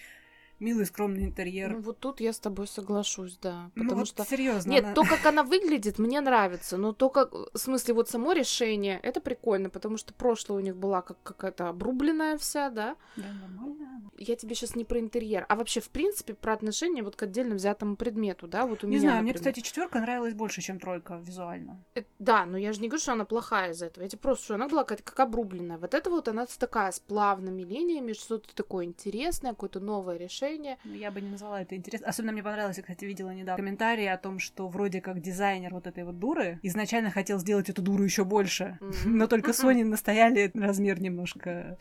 [0.59, 1.71] милый скромный интерьер.
[1.71, 3.71] Ну, вот тут я с тобой соглашусь, да.
[3.75, 4.25] Ну, Потому вот что...
[4.25, 4.71] серьезно.
[4.71, 6.77] Нет, то, как она выглядит, мне нравится.
[6.77, 7.33] Но то, как...
[7.33, 11.69] В смысле, вот само решение, это прикольно, потому что прошлое у них была как какая-то
[11.69, 12.95] обрубленная вся, да?
[13.17, 14.01] Да, нормально.
[14.17, 17.55] Я тебе сейчас не про интерьер, а вообще, в принципе, про отношение вот к отдельно
[17.55, 18.65] взятому предмету, да?
[18.65, 19.53] Вот у Не меня, знаю, мне, например.
[19.53, 21.83] кстати, четверка нравилась больше, чем тройка визуально.
[21.95, 24.03] Э, Да, но я же не говорю, что она плохая из-за этого.
[24.03, 25.77] Я тебе просто, что она была как, как обрубленная.
[25.77, 30.44] Вот это вот она такая с плавными линиями, что-то такое интересное, какое-то новое решение.
[30.83, 32.07] Ну, Я бы не назвала это интересно.
[32.07, 35.87] Особенно мне понравилось, я, кстати, видела недавно комментарии о том, что вроде как дизайнер вот
[35.87, 38.77] этой вот дуры изначально хотел сделать эту дуру еще больше.
[39.05, 41.77] Но только Sony настояли размер немножко.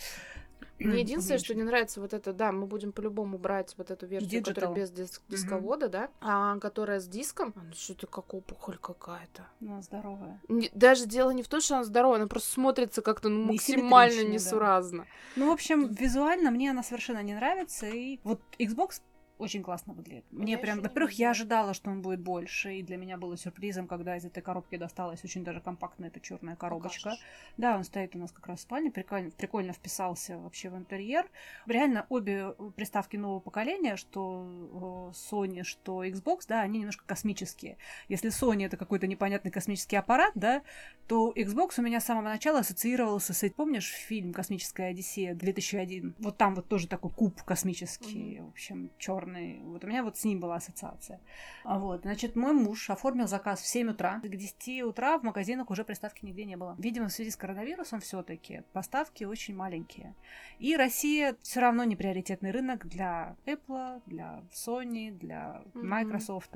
[0.79, 4.41] Мне единственное, что не нравится вот это, да, мы будем по-любому брать вот эту версию,
[4.43, 4.55] Digital.
[4.55, 9.47] которая без диск- дисковода, да, а которая с диском, а, ну что-то как опухоль какая-то.
[9.61, 10.41] Ну, здоровая.
[10.49, 14.23] Не- даже дело не в том, что она здоровая, она просто смотрится как-то ну, максимально
[14.25, 14.29] да.
[14.29, 15.07] несуразно.
[15.37, 17.87] Ну, в общем, визуально мне она совершенно не нравится.
[17.87, 19.01] И вот Xbox
[19.39, 20.25] очень классно выглядит.
[20.31, 23.87] Мне я прям, во-первых, я ожидала, что он будет больше, и для меня было сюрпризом,
[23.87, 27.11] когда из этой коробки досталась очень даже компактная эта черная коробочка.
[27.11, 27.25] Покажешь.
[27.57, 31.29] Да, он стоит у нас как раз в спальне, прикольно, прикольно вписался вообще в интерьер.
[31.67, 37.77] Реально обе приставки нового поколения, что э, Sony, что Xbox, да, они немножко космические.
[38.09, 40.63] Если Sony это какой-то непонятный космический аппарат, да,
[41.09, 43.45] то Xbox у меня с самого начала ассоциировался с.
[43.51, 46.15] Помнишь фильм «Космическая Одиссея» 2001?
[46.19, 49.24] Вот там вот тоже такой куб космический, в общем, черный.
[49.25, 51.21] Вот у меня вот с ним была ассоциация.
[51.65, 54.21] А Вот, значит, мой муж оформил заказ в 7 утра.
[54.21, 56.77] К 10 утра в магазинах уже приставки нигде не было.
[56.79, 60.15] Видимо, в связи с коронавирусом все таки поставки очень маленькие.
[60.59, 65.63] И Россия все равно не приоритетный рынок для Apple, для Sony, для.
[65.75, 66.55] Microsoft.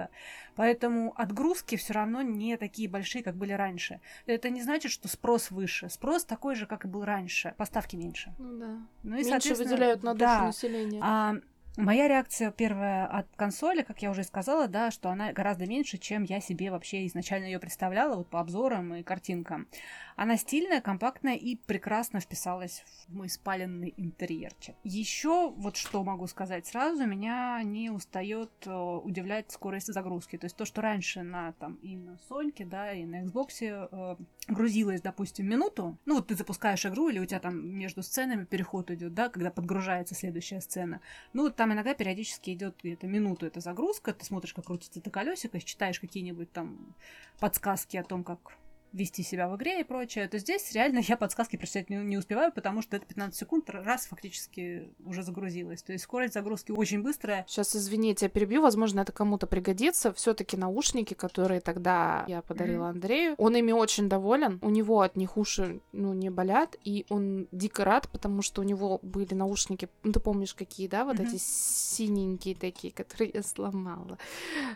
[0.55, 4.01] Поэтому отгрузки все равно не такие большие, как были раньше.
[4.27, 5.89] Это не значит, что спрос выше.
[5.89, 7.55] Спрос такой же, как и был раньше.
[7.57, 8.35] Поставки меньше.
[8.39, 8.79] Ну да.
[9.03, 10.47] Ну и, Меньше соответственно, выделяют на душу да.
[10.47, 11.01] населения.
[11.03, 11.35] А,
[11.79, 16.25] моя реакция первая от консоли, как я уже сказала, да, что она гораздо меньше, чем
[16.25, 19.69] я себе вообще изначально ее представляла, вот по обзорам и картинкам.
[20.17, 24.75] Она стильная, компактная и прекрасно вписалась в мой спаленный интерьерчик.
[24.83, 30.37] Еще вот что могу сказать сразу, меня не устает э, удивлять скорость загрузки.
[30.37, 34.17] То есть то, что раньше на там и на Соньке, да, и на Xbox э,
[34.49, 38.91] грузилось, допустим, минуту, ну вот ты запускаешь игру, или у тебя там между сценами переход
[38.91, 41.01] идет, да, когда подгружается следующая сцена.
[41.33, 45.11] Ну, вот там иногда периодически идет где-то минуту эта загрузка, ты смотришь, как крутится это
[45.11, 46.95] колесико, читаешь какие-нибудь там
[47.39, 48.57] подсказки о том, как
[48.93, 52.53] вести себя в игре и прочее, то здесь реально я подсказки прочитать не, не успеваю,
[52.53, 55.83] потому что это 15 секунд раз фактически уже загрузилось.
[55.83, 57.45] То есть скорость загрузки очень быстрая.
[57.49, 60.13] Сейчас, извини, я перебью, возможно, это кому-то пригодится.
[60.13, 65.17] все таки наушники, которые тогда я подарила Андрею, он ими очень доволен, у него от
[65.17, 69.89] них уши, ну, не болят, и он дико рад, потому что у него были наушники,
[70.03, 71.29] ну, ты помнишь, какие, да, вот Мгм.
[71.29, 74.19] эти синенькие такие, которые я сломала.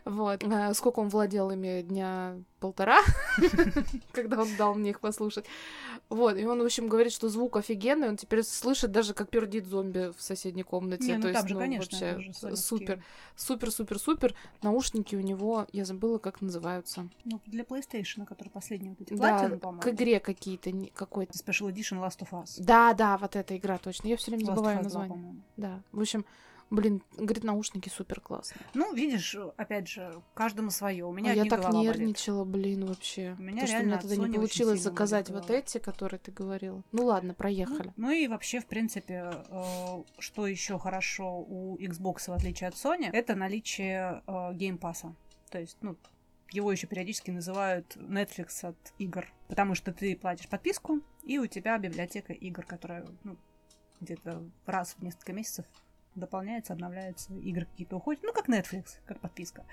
[0.05, 0.44] Вот.
[0.44, 1.83] А, Сколько он владел ими?
[1.83, 3.01] Дня полтора,
[4.12, 5.44] когда он дал мне их послушать.
[6.09, 9.66] Вот, и он, в общем, говорит, что звук офигенный, он теперь слышит даже, как пердит
[9.66, 11.05] зомби в соседней комнате.
[11.05, 14.35] Не, ну То там есть, же, ну, конечно, вообще супер, супер, супер, супер.
[14.62, 17.09] Наушники у него, я забыла, как называются.
[17.25, 19.81] Ну, для PlayStation, который последний вот эти Да, по-моему.
[19.83, 21.33] к игре какие-то, какой-то.
[21.33, 22.57] Special Edition Last of Us.
[22.59, 24.09] Да, да, вот эта игра, точно.
[24.09, 25.11] Я все время забываю 2, название.
[25.11, 25.40] по-моему.
[25.57, 26.25] Да, в общем,
[26.72, 28.64] блин, говорит, наушники супер классные.
[28.74, 31.04] Ну, видишь, опять же, каждому свое.
[31.04, 31.98] У меня А я так голова болит.
[31.98, 33.37] нервничала, блин, вообще.
[33.38, 36.82] У меня То, что у меня тогда не получилось заказать вот эти, которые ты говорила.
[36.92, 37.92] Ну ладно, проехали.
[37.96, 42.74] Ну, ну и вообще, в принципе, э, что еще хорошо у Xbox, в отличие от
[42.74, 45.14] Sony, это наличие э, Game Pass а.
[45.50, 45.96] То есть, ну,
[46.52, 49.26] его еще периодически называют Netflix от игр.
[49.48, 53.37] Потому что ты платишь подписку, и у тебя библиотека игр, которая ну,
[54.00, 55.66] где-то раз в несколько месяцев
[56.14, 58.22] дополняется, обновляется, игры какие-то уходят.
[58.22, 59.64] Ну, как Netflix, как подписка.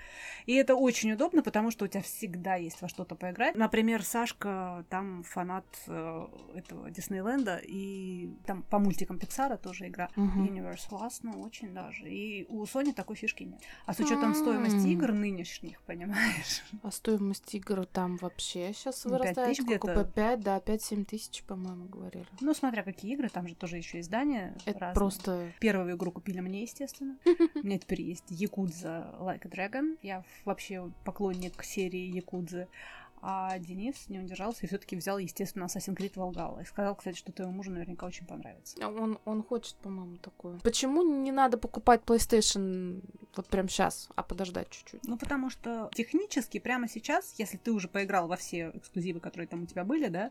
[0.46, 3.54] И это очень удобно, потому что у тебя всегда есть во что-то поиграть.
[3.54, 10.08] Например, Сашка там фанат э, этого Диснейленда, и там по мультикам Пиксара тоже игра.
[10.16, 10.44] Мгм.
[10.46, 12.08] Universe классно, очень даже.
[12.08, 13.60] И у Sony такой фишки нет.
[13.86, 14.34] А с учетом М.
[14.34, 16.62] стоимости игр нынешних, понимаешь?
[16.82, 19.48] А стоимость игр там вообще сейчас вырастает?
[19.50, 19.86] тысяч Сколько?
[19.88, 20.04] где-то.
[20.04, 22.26] По 5, да, 5-7 тысяч, по-моему, говорили.
[22.40, 24.94] Ну, смотря какие игры, там же тоже еще издания Это разные.
[24.94, 25.52] просто...
[25.60, 27.18] Первую игру купили мне, естественно.
[27.54, 29.98] У меня теперь есть Якудза Like a Dragon.
[30.02, 32.68] Я вообще поклонник серии Якудзы.
[33.22, 36.62] А Денис не удержался и все-таки взял, естественно, Assassin's Creed Valhalla.
[36.62, 38.78] И сказал, кстати, что твоему мужу наверняка очень понравится.
[38.82, 40.58] А Он, он хочет, по-моему, такую.
[40.60, 43.02] Почему не надо покупать PlayStation
[43.36, 45.04] вот прям сейчас, а подождать чуть-чуть?
[45.04, 49.64] Ну, потому что технически прямо сейчас, если ты уже поиграл во все эксклюзивы, которые там
[49.64, 50.30] у тебя были, да,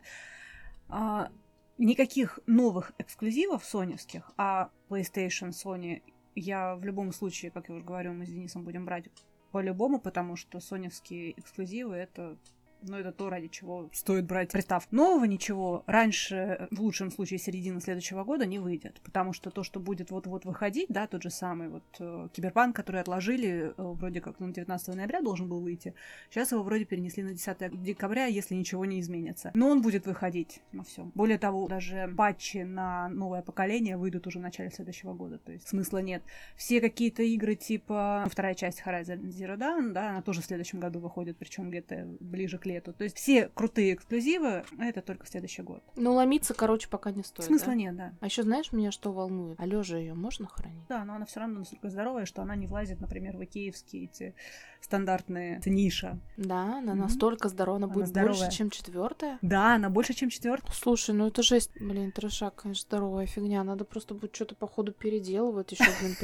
[0.87, 1.31] а,
[1.79, 6.03] никаких новых эксклюзивов соневских, а PlayStation, Sony,
[6.35, 9.05] я в любом случае, как я уже говорю, мы с Денисом будем брать
[9.51, 12.37] по-любому, потому что соневские эксклюзивы это
[12.81, 14.95] ну, это то, ради чего стоит брать приставку.
[14.95, 18.99] Нового ничего раньше, в лучшем случае, середины следующего года не выйдет.
[19.03, 23.01] Потому что то, что будет вот-вот выходить, да, тот же самый вот э, Киберпанк, который
[23.01, 25.93] отложили, э, вроде как на 19 ноября должен был выйти.
[26.29, 29.51] Сейчас его вроде перенесли на 10 декабря, если ничего не изменится.
[29.53, 31.09] Но он будет выходить на все.
[31.15, 35.37] Более того, даже патчи на новое поколение выйдут уже в начале следующего года.
[35.39, 36.23] То есть смысла нет.
[36.55, 40.79] Все какие-то игры типа ну, вторая часть Horizon Zero Dawn, да, она тоже в следующем
[40.79, 42.93] году выходит, причем где-то ближе к лету.
[42.93, 45.83] То есть все крутые эксклюзивы это только в следующий год.
[45.95, 47.47] Ну, ломиться, короче, пока не стоит.
[47.47, 47.75] Смысла да?
[47.75, 48.13] нет, да.
[48.19, 49.59] А еще знаешь, меня что волнует?
[49.59, 50.87] А лежа ее можно хранить?
[50.87, 54.35] Да, но она все равно настолько здоровая, что она не влазит, например, в икеевские эти
[54.81, 56.17] стандартная ниша.
[56.37, 57.01] Да, она Мгм.
[57.01, 58.39] настолько здорова, она Она будет здоровая.
[58.39, 59.37] больше, чем четвертая.
[59.41, 60.71] Да, она больше, чем четвертая.
[60.73, 63.63] Слушай, ну это жесть, блин, трешак, конечно, здоровая фигня.
[63.63, 66.15] Надо просто будет что-то по ходу переделывать еще, блин,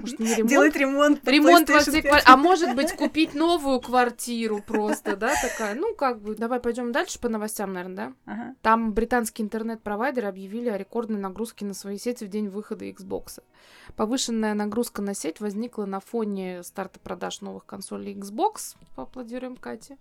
[0.00, 0.48] Может, не ремонт?
[0.50, 1.28] Делать ремонт.
[1.28, 2.02] Ремонт во всей 5.
[2.02, 2.32] квартире.
[2.32, 5.74] А может быть, купить новую квартиру просто, да, такая.
[5.74, 6.34] Ну, как бы.
[6.36, 8.32] Давай пойдем дальше по новостям, наверное, да?
[8.32, 8.54] Ага.
[8.62, 13.40] Там британские интернет-провайдеры объявили о рекордной нагрузке на свои сети в день выхода Xbox.
[13.96, 18.76] Повышенная нагрузка на сеть возникла на фоне старта продаж новых консолей Xbox.
[18.94, 19.96] Поаплодируем Кате.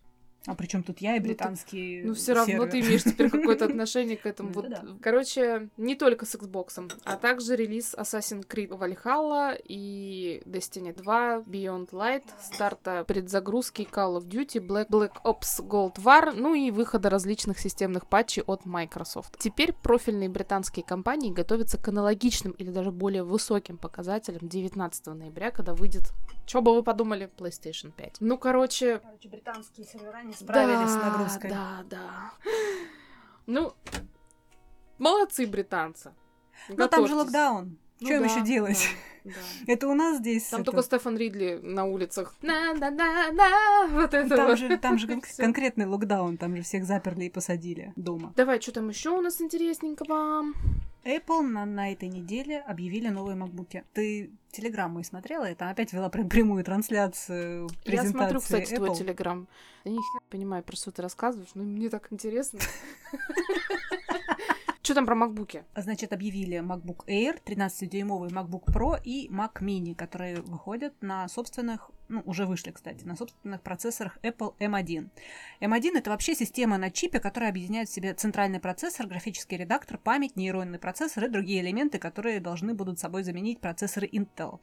[0.48, 2.70] А при чем тут я и Ну, ты- британские Ну, все равно серверы?
[2.70, 4.50] ты имеешь теперь какое-то отношение к этому.
[4.54, 4.70] Ну, Вот.
[4.70, 4.84] да.
[5.02, 11.90] Короче, не только с Xbox, а также релиз Assassin's Creed Valhalla и Destiny 2 Beyond
[11.90, 17.58] Light, старта предзагрузки Call of Duty, Black, Black Ops Gold War, ну и выхода различных
[17.58, 19.40] системных патчей от Microsoft.
[19.40, 25.74] Теперь профильные британские компании готовятся к аналогичным или даже более высоким показателям 19 ноября, когда
[25.74, 26.04] выйдет,
[26.46, 28.18] что бы вы подумали, PlayStation 5.
[28.20, 31.50] Ну, короче, Короче, британские сервера не справились с да, нагрузкой.
[31.50, 32.34] Да, да.
[33.48, 33.74] Ну,
[34.98, 36.14] молодцы британцы.
[36.70, 37.16] Но там же Готовьтесь.
[37.16, 37.78] локдаун.
[38.02, 38.88] Ну что им да, еще делать?
[39.24, 39.32] да, да.
[39.74, 40.44] Это у нас здесь.
[40.46, 42.36] Там это- только Стефан Ридли на улицах.
[42.42, 43.88] На-на-на-на.
[43.90, 44.60] Вот это Там вот.
[44.60, 48.34] же, там же кон- конкретный локдаун, там же всех заперли и посадили дома.
[48.36, 50.44] Давай, что там еще у нас интересненького?
[51.06, 53.84] Apple на, на этой неделе объявили новые макбуки.
[53.94, 55.46] Ты телеграм мой смотрела?
[55.48, 58.86] Я там опять вела прям прямую трансляцию Я презентации смотрю, кстати, Apple.
[58.86, 59.48] твой телеграм.
[59.84, 60.00] Я не
[60.32, 62.60] понимаю, про что ты рассказываешь, но мне так интересно.
[64.86, 65.64] Что там про макбуки?
[65.76, 72.22] Значит, объявили MacBook Air, 13-дюймовый MacBook Pro и Mac Mini, которые выходят на собственных, ну,
[72.26, 75.10] уже вышли, кстати, на собственных процессорах Apple M1.
[75.62, 80.36] M1— это вообще система на чипе, которая объединяет в себе центральный процессор, графический редактор, память,
[80.36, 84.60] нейронный процессор и другие элементы, которые должны будут собой заменить процессоры Intel.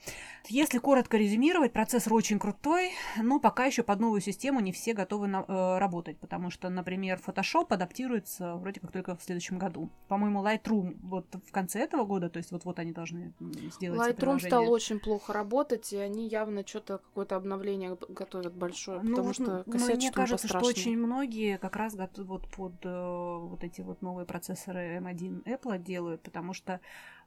[0.48, 5.26] Если коротко резюмировать, процессор очень крутой, но пока еще под новую систему не все готовы
[5.26, 9.90] на- э, работать, потому что, например, Photoshop адаптируется вроде как только в следующем году.
[10.09, 13.33] По-моему, Lightroom вот в конце этого года, то есть вот-вот они должны
[13.74, 17.00] сделать Lightroom стал очень плохо работать, и они явно что-то,
[17.32, 21.58] какое-то обновление готовят большое, Ну, потому вот, что ну, косячат мне кажется, что очень многие
[21.58, 26.80] как раз вот под э, вот эти вот новые процессоры M1 Apple делают, потому что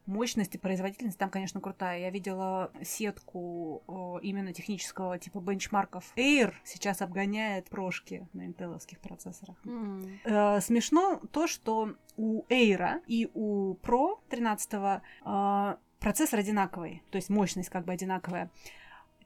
[0.05, 1.99] мощность и производительность там, конечно, крутая.
[1.99, 6.13] Я видела сетку э, именно технического типа бенчмарков.
[6.15, 9.55] Air сейчас обгоняет прошки на интеловских процессорах.
[9.65, 10.19] М.
[10.25, 17.29] Э, смешно то, что у Air и у Pro 13 э, процессор одинаковый, то есть
[17.29, 18.51] мощность как бы одинаковая.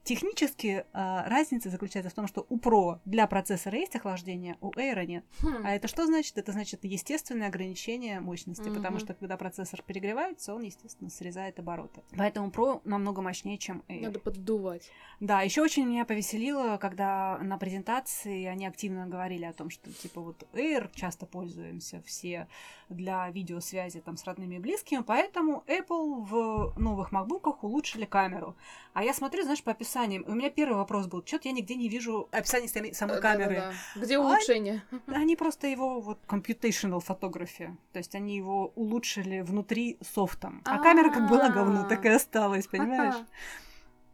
[0.10, 0.84] Технически э,
[1.30, 5.24] разница заключается в том, что у Pro для процессора есть охлаждение, у Air нет.
[5.40, 5.62] Хм.
[5.64, 6.36] А это что значит?
[6.40, 9.00] Это значит естественное ограничение мощности, потому Мгм.
[9.02, 12.02] что когда процессор перегревается, он, естественно, срезает обороты.
[12.18, 14.06] Поэтому Pro намного мощнее, чем Air.
[14.06, 14.90] Надо поддувать.
[15.20, 20.22] Да, еще очень меня повеселило, когда на презентации они активно говорили о том, что типа
[20.22, 22.48] вот Air часто пользуемся все
[22.90, 28.56] для видеосвязи там с родными и близкими, поэтому Apple в новых макбуках улучшили камеру.
[29.00, 31.88] А я смотрю, знаешь, по описаниям, у меня первый вопрос был, что-то я нигде не
[31.88, 33.56] вижу описание самой камеры.
[33.56, 34.02] Да-да-да.
[34.02, 34.84] Где улучшение?
[35.08, 40.62] Они просто его вот computational photography, то есть они его улучшили внутри софтом.
[40.66, 43.16] А камера как была говно, так и осталась, понимаешь?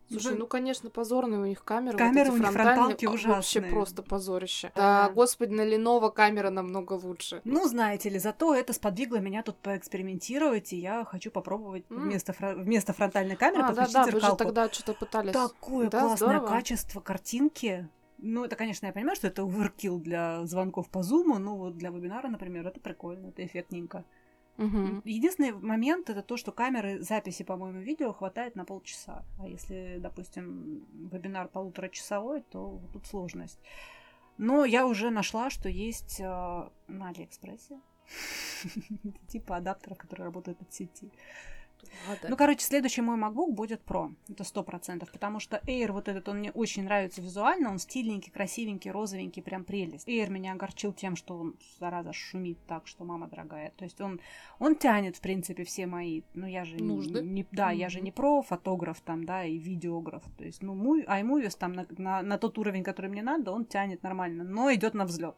[0.08, 1.98] Слушай, Уже- ну, конечно, позорные у них камеры.
[1.98, 3.28] Камеры вот у них фронталки а, Вообще
[3.60, 3.72] ужасные.
[3.72, 4.72] просто позорище.
[4.76, 5.08] Да.
[5.08, 7.42] Да, господи, на Lenovo камера намного лучше.
[7.44, 12.02] Ну, знаете ли, зато это сподвигло меня тут поэкспериментировать, и я хочу попробовать М.
[12.04, 14.38] вместо, фро- вместо фронтальной камеры А, подключить да-да, вы же зеркалку.
[14.44, 15.34] тогда что-то пытались.
[15.34, 16.48] Такое Да, классное здорово.
[16.48, 17.88] качество картинки.
[18.18, 21.90] Ну, это, конечно, я понимаю, что это оверкилл для звонков по зуму, но вот для
[21.90, 24.06] вебинара, например, это прикольно, это эффектненько.
[24.58, 25.02] Мгм.
[25.04, 29.26] Единственный момент это то, что камеры записи, по-моему, видео хватает на полчаса.
[29.40, 33.60] А если, допустим, вебинар полуторачасовой, то тут сложность.
[34.38, 37.80] Но я уже нашла, что есть э, на Алиэкспрессе
[39.28, 41.12] типа адаптеров, которые работают от сети.
[42.08, 42.30] Ладно.
[42.30, 44.14] Ну, короче, следующий мой MacBook будет Pro.
[44.30, 45.12] Это сто процентов.
[45.12, 47.70] Потому что Air вот этот, он мне очень нравится визуально.
[47.72, 50.08] Он стильненький, красивенький, розовенький, прям прелесть.
[50.08, 53.72] Air меня огорчил тем, что он, зараза, шумит так, что мама дорогая.
[53.78, 54.20] То есть он,
[54.60, 56.22] он тянет, в принципе, все мои...
[56.34, 56.76] Ну, я же...
[56.76, 57.22] не- Нужды.
[57.22, 60.24] Не, да, я же не про фотограф там, да, и видеограф.
[60.38, 64.04] То есть, ну, iMovies там на, на, на тот уровень, который мне надо, он тянет
[64.04, 65.36] нормально, но идет на взлет.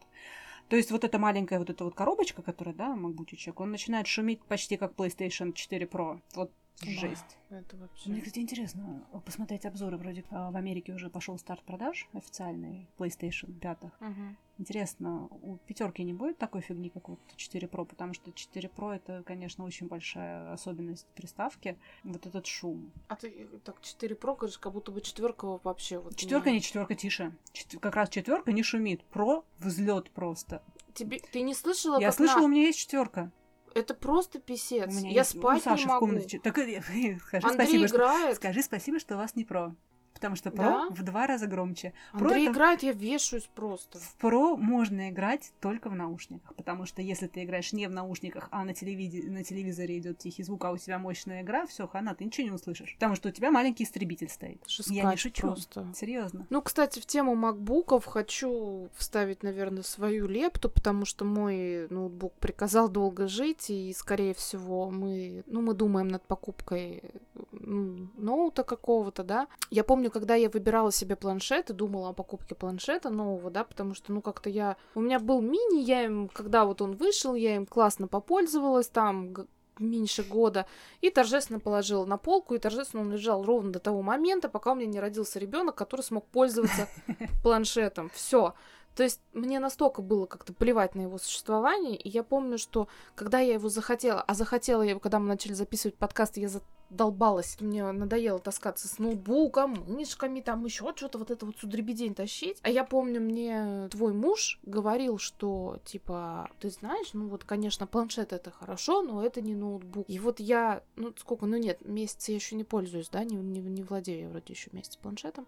[0.70, 4.42] То есть вот эта маленькая вот эта вот коробочка, которая, да, макбучечек, он начинает шуметь
[4.44, 6.20] почти как PlayStation 4 Pro.
[6.36, 7.38] Вот Жесть.
[7.50, 8.10] Это вообще...
[8.10, 9.98] Мне, кстати, интересно посмотреть обзоры.
[9.98, 13.78] Вроде а, в Америке уже пошел старт продаж официальный PlayStation 5.
[14.00, 14.38] Мгм.
[14.60, 18.92] Интересно, у пятерки не будет такой фигни, как вот 4 Pro, потому что 4 Pro
[18.92, 21.78] это, конечно, очень большая особенность приставки.
[22.04, 22.92] Вот этот шум.
[23.08, 26.62] А ты э, так 4 Pro говоришь, как будто бы четверка вообще вот Четверка не
[26.62, 27.34] четверка, тише.
[27.54, 29.04] Чет- Как раз четверка не шумит.
[29.06, 30.62] Про взлет просто.
[30.94, 31.20] Тебе...
[31.32, 33.32] Ты не слышала, Я слышала, на- у меня есть четверка.
[33.78, 34.90] Это просто писец.
[34.90, 36.00] У меня Я есть у спать Саши не в могу.
[36.08, 36.28] комнате.
[36.30, 36.82] чё- Так, э,
[37.28, 37.98] скажи Андрей спасибо, что...
[37.98, 38.36] играет.
[38.38, 39.76] Скажи спасибо, что вас не про.
[40.18, 40.88] Потому что про Да?
[40.90, 41.94] в два раза громче.
[42.12, 44.00] Про Андрей это- играет, я вешаюсь просто.
[44.00, 48.48] В Pro можно играть только в наушниках, потому что если ты играешь не в наушниках,
[48.52, 52.16] а на, телевиде- на телевизоре идет тихий звук, а у тебя мощная игра, все, хана,
[52.16, 52.94] ты ничего не услышишь.
[52.96, 54.68] Потому что у тебя маленький истребитель стоит.
[54.68, 55.42] Же Я не шучу.
[55.42, 55.88] просто.
[55.96, 56.48] Серьезно.
[56.50, 62.90] Ну, кстати, в тему макбуков хочу вставить, наверное, свою лепту, потому что мой ноутбук приказал
[62.90, 67.04] долго жить, и, скорее всего, мы, ну, мы думаем над покупкой
[67.52, 69.48] ну, ноута какого-то, да.
[69.70, 73.94] Я помню, когда я выбирала себе планшет и думала о покупке планшета нового, да, потому
[73.94, 74.78] что, ну, как-то я...
[74.96, 79.34] У меня был мини, я им, когда вот он вышел, я им классно попользовалась, там,
[79.80, 80.66] меньше года,
[81.02, 84.76] и торжественно положила на полку, и торжественно он лежал ровно до того момента, пока у
[84.76, 86.88] меня не родился ребенок, который смог пользоваться
[87.44, 88.10] планшетом.
[88.14, 88.54] Все.
[88.98, 93.40] То есть мне настолько было как-то плевать на его существование, и я помню, что когда
[93.40, 97.92] я его захотела, а захотела я его, когда мы начали записывать подкаст, я задолбалась, мне
[97.92, 102.58] надоело таскаться с ноутбуком, мышками, там еще что-то, вот это вот судребедень тащить.
[102.64, 108.34] А я помню, мне твой муж говорил, что, типа, ты знаешь, ну вот, конечно, планшет
[108.34, 110.10] это хорошо, но это не ноутбук.
[110.10, 113.60] И вот я, ну сколько, ну нет, месяц я еще не пользуюсь, да, не, не,
[113.60, 115.46] не владею я вроде еще месяц планшетом.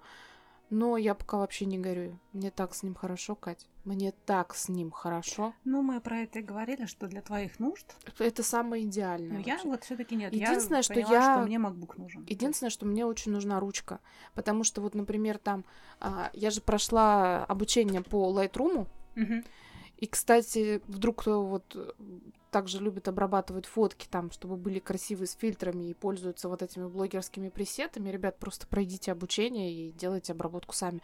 [0.70, 2.20] Но я пока вообще не горюю.
[2.32, 3.67] Мне так с ним хорошо, Кать.
[3.86, 5.53] Мне так с ним хорошо.
[5.63, 7.88] Ну, мы про это и говорили, что для твоих нужд.
[8.20, 9.38] Это самое идеальное.
[9.38, 9.67] Но я вообще.
[9.67, 10.32] вот все-таки нет.
[10.34, 12.24] Единственное, я что поняла, я- что мне MacBook нужен.
[12.28, 13.99] Единственное, что мне очень нужна ручка.
[14.36, 15.65] Потому что вот, например, там...
[15.99, 18.86] а, я же прошла обучение по Lightroom.
[19.15, 19.43] Мгм.
[20.00, 21.91] И, кстати, вдруг кто вот э,
[22.52, 27.50] также любит обрабатывать фотки там, чтобы были красивые с фильтрами и пользуются вот этими блогерскими
[27.50, 31.02] пресетами, ребят, просто пройдите обучение и делайте обработку сами.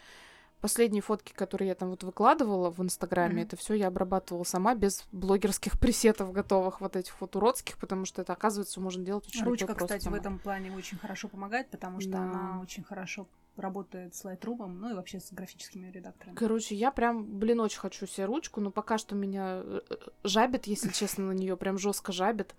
[0.61, 3.43] Последние фотки, которые я там вот выкладывала в Инстаграме, Мгм.
[3.43, 8.21] это все я обрабатывала сама без блогерских пресетов готовых вот этих вот уродских, потому что
[8.21, 10.17] это, оказывается, можно делать очень Ручка, легко кстати, в сама.
[10.17, 12.23] этом плане очень хорошо помогает, потому что Да.
[12.23, 13.27] она очень хорошо
[13.57, 16.35] работает с Lightroom, ну и вообще с графическими редакторами.
[16.35, 20.67] Короче, я прям, блин, очень хочу себе ручку, но пока что меня э, э, жабит,
[20.67, 22.55] если честно, на нее прям жестко жабит.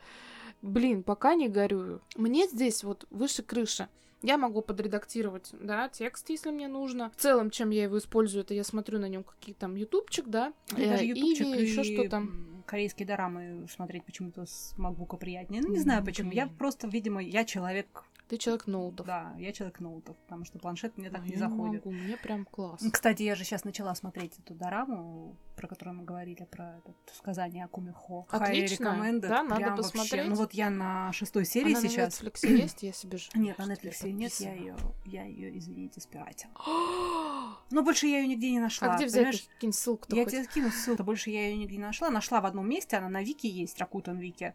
[0.62, 2.01] Блин, пока не горюю.
[2.16, 3.88] Мне здесь вот выше крыши.
[4.22, 7.12] Я могу подредактировать, да, текст, если мне нужно.
[7.16, 10.53] В целом, чем я его использую, это я смотрю на нем какие там ютубчик, да,
[10.76, 12.26] э, даже ютубчик или еще и что-то.
[12.64, 15.62] корейские дорамы смотреть почему-то с макбука приятнее.
[15.62, 16.32] Ну, не знаю почему.
[16.32, 18.05] Я просто, видимо, я человек...
[18.28, 19.06] Ты человек ноутов.
[19.06, 21.84] Да, я человек ноутов, потому что планшет мне так А не заходит.
[21.84, 22.82] могу, мне прям класс.
[22.92, 27.64] Кстати, я же сейчас начала смотреть эту дораму, про которую мы говорили, про это сказание
[27.64, 28.26] о Кумихо.
[28.30, 28.96] Отлично.
[29.20, 29.92] Да, надо Прям вообще.
[29.92, 30.28] посмотреть.
[30.28, 32.20] Ну вот я на шестой серии Она сейчас.
[32.20, 33.30] на Netflix есть, я себе же.
[33.34, 36.52] Нет, на Netflix нет, я ее, я ее, извините, спиратила.
[37.70, 38.92] Но больше я ее нигде не нашла.
[38.92, 39.48] А где взять понимаешь?
[39.54, 40.32] какие ссылку-то Я хоть?
[40.32, 41.04] тебе скину ссылку.
[41.04, 42.10] Больше я ее нигде не нашла.
[42.10, 44.54] Нашла в одном месте, она на Вики есть, Ракутан Вики.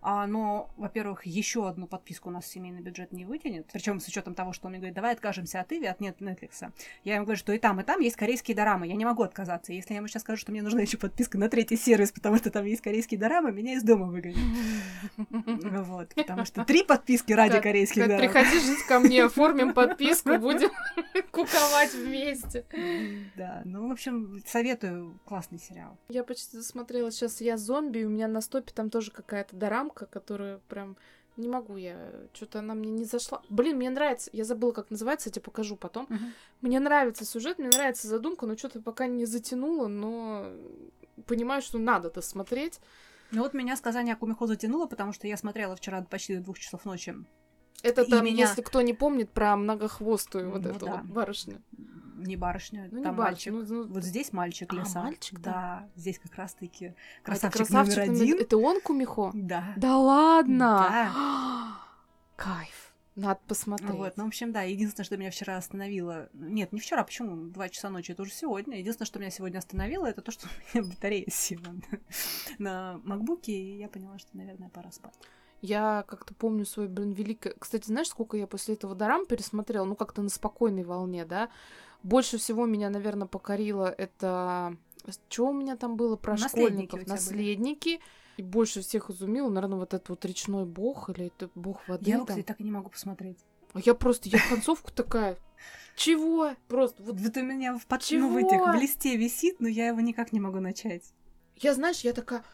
[0.00, 3.66] А, но, во-первых, еще одну подписку у нас семейный бюджет не вытянет.
[3.72, 6.72] Причем с учетом того, что он мне говорит, давай откажемся от Иви, от нет Netflix.
[7.04, 8.86] Я ему говорю, что и там, и там есть корейские дорамы.
[8.86, 9.72] Я не могу отказаться.
[9.72, 12.50] Если я ему сейчас скажу, что мне нужна еще подписка на третий сервис, потому что
[12.50, 14.38] там есть корейские дорамы, меня из дома выгонят.
[15.88, 16.14] Вот.
[16.14, 18.20] Потому что три подписки ради корейских дорам.
[18.20, 20.70] Приходи жить ко мне, оформим подписку, будем
[21.30, 22.64] куковать вместе.
[23.36, 25.18] Да, ну, в общем, советую.
[25.24, 25.98] Классный сериал.
[26.08, 29.56] Я почти досмотрела сейчас «Я зомби», и у меня на стопе там тоже какая-то
[29.88, 30.96] дорамка, которая прям...
[31.36, 33.42] Не могу я, что-то она мне не зашла.
[33.48, 36.08] Блин, мне нравится, я забыла, как называется, я тебе покажу потом.
[36.60, 40.46] Мне нравится сюжет, мне нравится задумка, но что-то пока не затянуло, но
[41.26, 42.80] понимаю, что надо досмотреть.
[43.30, 46.58] Ну вот меня сказание о Кумихо затянуло, потому что я смотрела вчера почти до двух
[46.58, 47.14] часов ночи.
[47.84, 50.92] Это И там, меня- если кто не помнит, про многохвостую вот Ну эту да.
[50.96, 51.62] вот барышню.
[52.22, 53.70] Не барышня, Ну, не там барышня, мальчик.
[53.70, 55.02] ну, ну, Вот здесь мальчик А, леса.
[55.02, 55.50] мальчик, да.
[55.52, 55.88] да.
[55.96, 58.40] здесь как раз-таки а это красавчик, красавчик номер один.
[58.40, 59.30] Это он Кумихо?
[59.34, 59.72] Да.
[59.76, 60.86] Да ладно!
[60.90, 61.78] Да.
[62.36, 62.88] Кайф.
[63.18, 63.90] Надо посмотреть.
[63.90, 66.28] Вот, ну, в общем, да, единственное, что меня вчера остановило...
[66.34, 67.48] Нет, не вчера, почему?
[67.50, 68.78] Два часа ночи, это уже сегодня.
[68.78, 71.98] Единственное, что меня сегодня остановило, это то, что у меня батарея села на,
[72.58, 75.14] на макбуке, и я поняла, что, наверное, пора спать.
[75.62, 77.54] Я как-то помню свой, блин, великое...
[77.58, 79.84] Кстати, знаешь, сколько я после этого Дорам пересмотрела?
[79.84, 81.50] Ну, как-то на спокойной волне, да?
[82.02, 84.76] Больше всего меня, наверное, покорило это...
[85.28, 87.00] Что у меня там было про Наследники школьников?
[87.00, 87.10] тебя были.
[87.10, 88.00] Наследники.
[88.36, 92.04] И больше всех изумил, наверное, вот этот вот речной бог или это бог воды.
[92.10, 92.34] Я его, там.
[92.34, 93.38] кстати, так и не могу посмотреть.
[93.72, 95.36] А я просто, я концовку такая,
[95.98, 96.54] чего?
[96.68, 98.02] Просто вот Вот у меня в, под...
[98.12, 101.12] Ну, в этих в листе висит, но я его никак не могу начать.
[101.56, 102.44] Я, знаешь, я такая...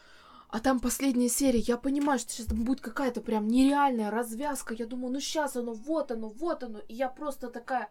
[0.49, 4.73] А там последняя серия, я понимаю, что сейчас там будет какая-то прям нереальная развязка.
[4.73, 6.79] Я думаю, ну сейчас оно, вот оно, вот оно.
[6.79, 7.89] И я просто такая...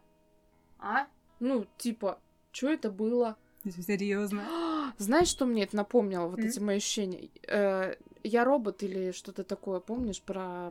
[0.78, 1.06] А?
[1.40, 2.18] Ну, типа,
[2.52, 3.36] что это было?
[3.64, 4.44] Серьезно.
[4.98, 6.46] Знаешь, что мне это напомнило, вот М?
[6.46, 7.30] эти мои ощущения?
[7.46, 10.70] Э, я робот или что-то такое, помнишь, про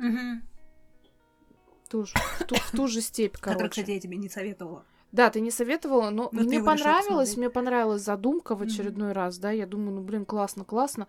[1.90, 3.70] ту же, в, ту, в ту же степь, короче.
[3.70, 4.86] кстати, я тебе не советовала.
[5.12, 9.38] Да, ты не советовала, но, Но ты мне понравилось, мне понравилась задумка в очередной раз,
[9.38, 11.08] да, я думаю, ну, блин, классно, классно,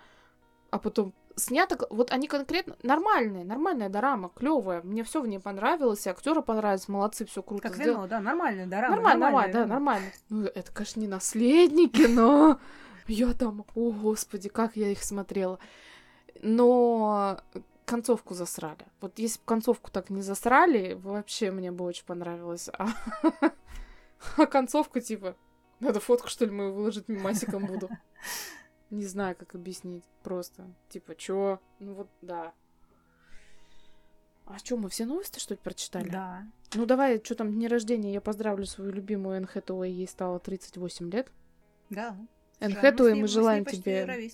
[0.71, 6.07] а потом снято, вот они конкретно нормальные, нормальная дорама, клевая, мне все в ней понравилось,
[6.07, 7.99] и актеры понравились, молодцы, все круто Как сделано.
[7.99, 10.07] вино, да, нормально, да, Нормально, нормально, да, нормально.
[10.29, 12.59] Ну, это, конечно, не наследники, но
[13.07, 15.59] я там, о, господи, как я их смотрела.
[16.43, 17.41] Но
[17.85, 18.87] концовку засрали.
[19.01, 22.69] Вот если бы концовку так не засрали, вообще мне бы очень понравилось.
[22.73, 22.89] А,
[24.37, 25.37] а концовка, типа,
[25.81, 27.89] надо фотку, что ли, мою выложить мимасиком буду.
[28.95, 30.05] Не знаю, как объяснить.
[30.23, 31.61] Просто, типа, чё?
[31.81, 32.53] Ну вот, да.
[34.47, 36.09] А что, мы все новости, что ли, прочитали?
[36.09, 36.47] Да.
[36.75, 41.11] Ну давай, что там, дни рождения, я поздравлю свою любимую Энн Хэтэуэй, ей стало 38
[41.11, 41.33] лет.
[41.91, 42.17] Да.
[42.61, 44.31] Энн Жаль, Хэтэуэй, мы ней желаем почти тебе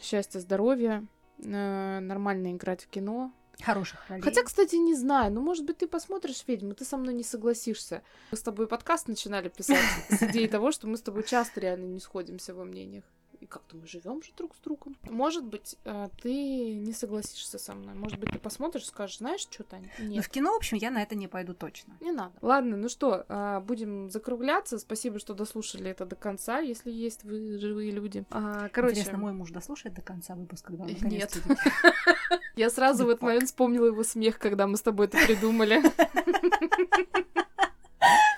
[0.00, 1.04] счастья, здоровья,
[1.38, 3.32] э, нормально играть в кино.
[3.60, 4.22] Хороших ролей.
[4.22, 8.02] Хотя, кстати, не знаю, ну, может быть, ты посмотришь «Ведьму», ты со мной не согласишься.
[8.30, 11.86] Мы с тобой подкаст начинали писать с идеей того, что мы с тобой часто реально
[11.86, 13.04] не сходимся во мнениях.
[13.40, 14.96] И как-то мы живем же друг с другом.
[15.02, 17.94] Может быть, э, ты не согласишься со мной.
[17.94, 19.90] Может быть, ты посмотришь и скажешь, знаешь, что, Таня?
[19.98, 20.24] Но Нет.
[20.24, 21.94] в кино, в общем, я на это не пойду точно.
[22.00, 22.32] Не надо.
[22.40, 24.78] Ладно, ну что, а, будем закругляться.
[24.78, 28.24] Спасибо, что дослушали это до конца, если есть вы живые люди.
[28.30, 31.36] А, короче, Интересно, мой муж дослушает до конца выпуска, когда он Нет.
[32.56, 35.82] я сразу в этот момент вспомнила его смех, когда мы с тобой это придумали.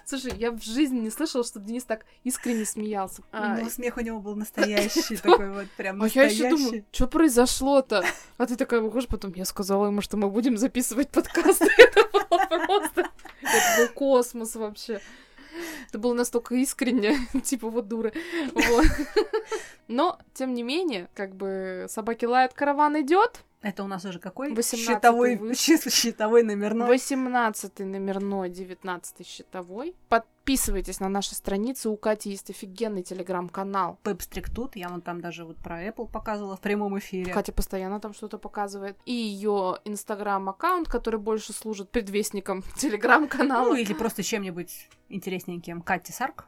[0.09, 3.23] Слушай, я в жизни не слышала, что Денис так искренне смеялся.
[3.31, 6.87] А, Ну, смех у него был настоящий, такой вот прям а я еще думаю, настоящий.
[6.93, 8.03] что произошло-то?
[8.39, 11.69] А ты такая выходишь, потом я сказала ему, что мы будем записывать подкасты.
[11.77, 13.11] Это было просто...
[13.43, 15.03] Это был космос вообще.
[15.91, 18.15] Это было настолько искренне, типа вот дуры.
[18.55, 18.87] Вот.
[19.89, 23.45] Но, тем не менее, как бы собаки лают, караван идет.
[23.61, 24.53] Это у нас уже какой?
[24.53, 25.61] 18-й Щитовой, выпуск.
[25.61, 26.87] щит- щитовой номерной.
[26.87, 29.97] 18 номерной, 19 щитовой.
[30.09, 31.89] Подписывайтесь на наши страницы.
[31.89, 33.99] У Кати есть офигенный телеграм-канал.
[34.05, 37.33] Пепстрик тут, я вон там даже вот про Apple показывала в прямом эфире.
[37.33, 38.97] Катя постоянно там что-то показывает.
[39.07, 43.71] И ее инстаграм-аккаунт, который больше служит предвестником телеграм-канала.
[43.71, 45.83] Ну, или просто чем-нибудь интересненьким.
[45.83, 46.47] Катя Сарк.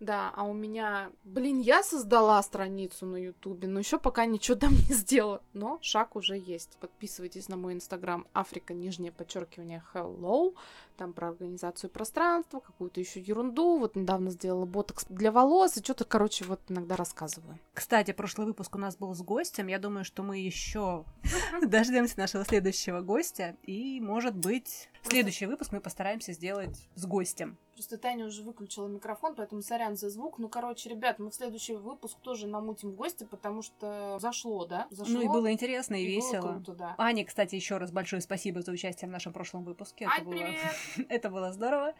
[0.00, 4.72] Да, а у меня, блин, я создала страницу на Ютубе, но еще пока ничего там
[4.72, 5.42] не сделала.
[5.52, 6.76] Но шаг уже есть.
[6.80, 10.54] Подписывайтесь на мой инстаграм Африка, нижнее подчеркивание Hello.
[10.96, 13.78] Там про организацию пространства, какую-то еще ерунду.
[13.78, 17.58] Вот недавно сделала ботокс для волос и что-то, короче, вот иногда рассказываю.
[17.72, 19.66] Кстати, прошлый выпуск у нас был с гостем.
[19.66, 21.04] Я думаю, что мы еще
[21.62, 23.56] дождемся нашего следующего гостя.
[23.62, 27.58] И, может быть, следующий выпуск мы постараемся сделать с гостем.
[27.74, 30.38] Просто Таня уже выключила микрофон, поэтому сорян за звук.
[30.38, 34.86] Ну, короче, ребят, мы в следующий выпуск тоже намутим гостя, потому что зашло, да?
[34.90, 35.14] Зашло.
[35.14, 36.52] Ну и было интересно и, и было весело.
[36.52, 36.94] круто, да.
[36.98, 40.04] Ане, кстати, еще раз большое спасибо за участие в нашем прошлом выпуске.
[40.04, 40.32] Ань, это, было...
[40.34, 40.74] привет!
[41.08, 41.94] это было здорово.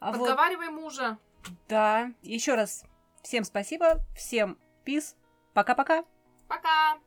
[0.00, 1.18] А вот, Подговаривай мужа.
[1.68, 2.84] да, еще раз
[3.22, 5.16] всем спасибо, всем пис,
[5.54, 6.04] пока-пока.
[6.48, 6.98] Пока!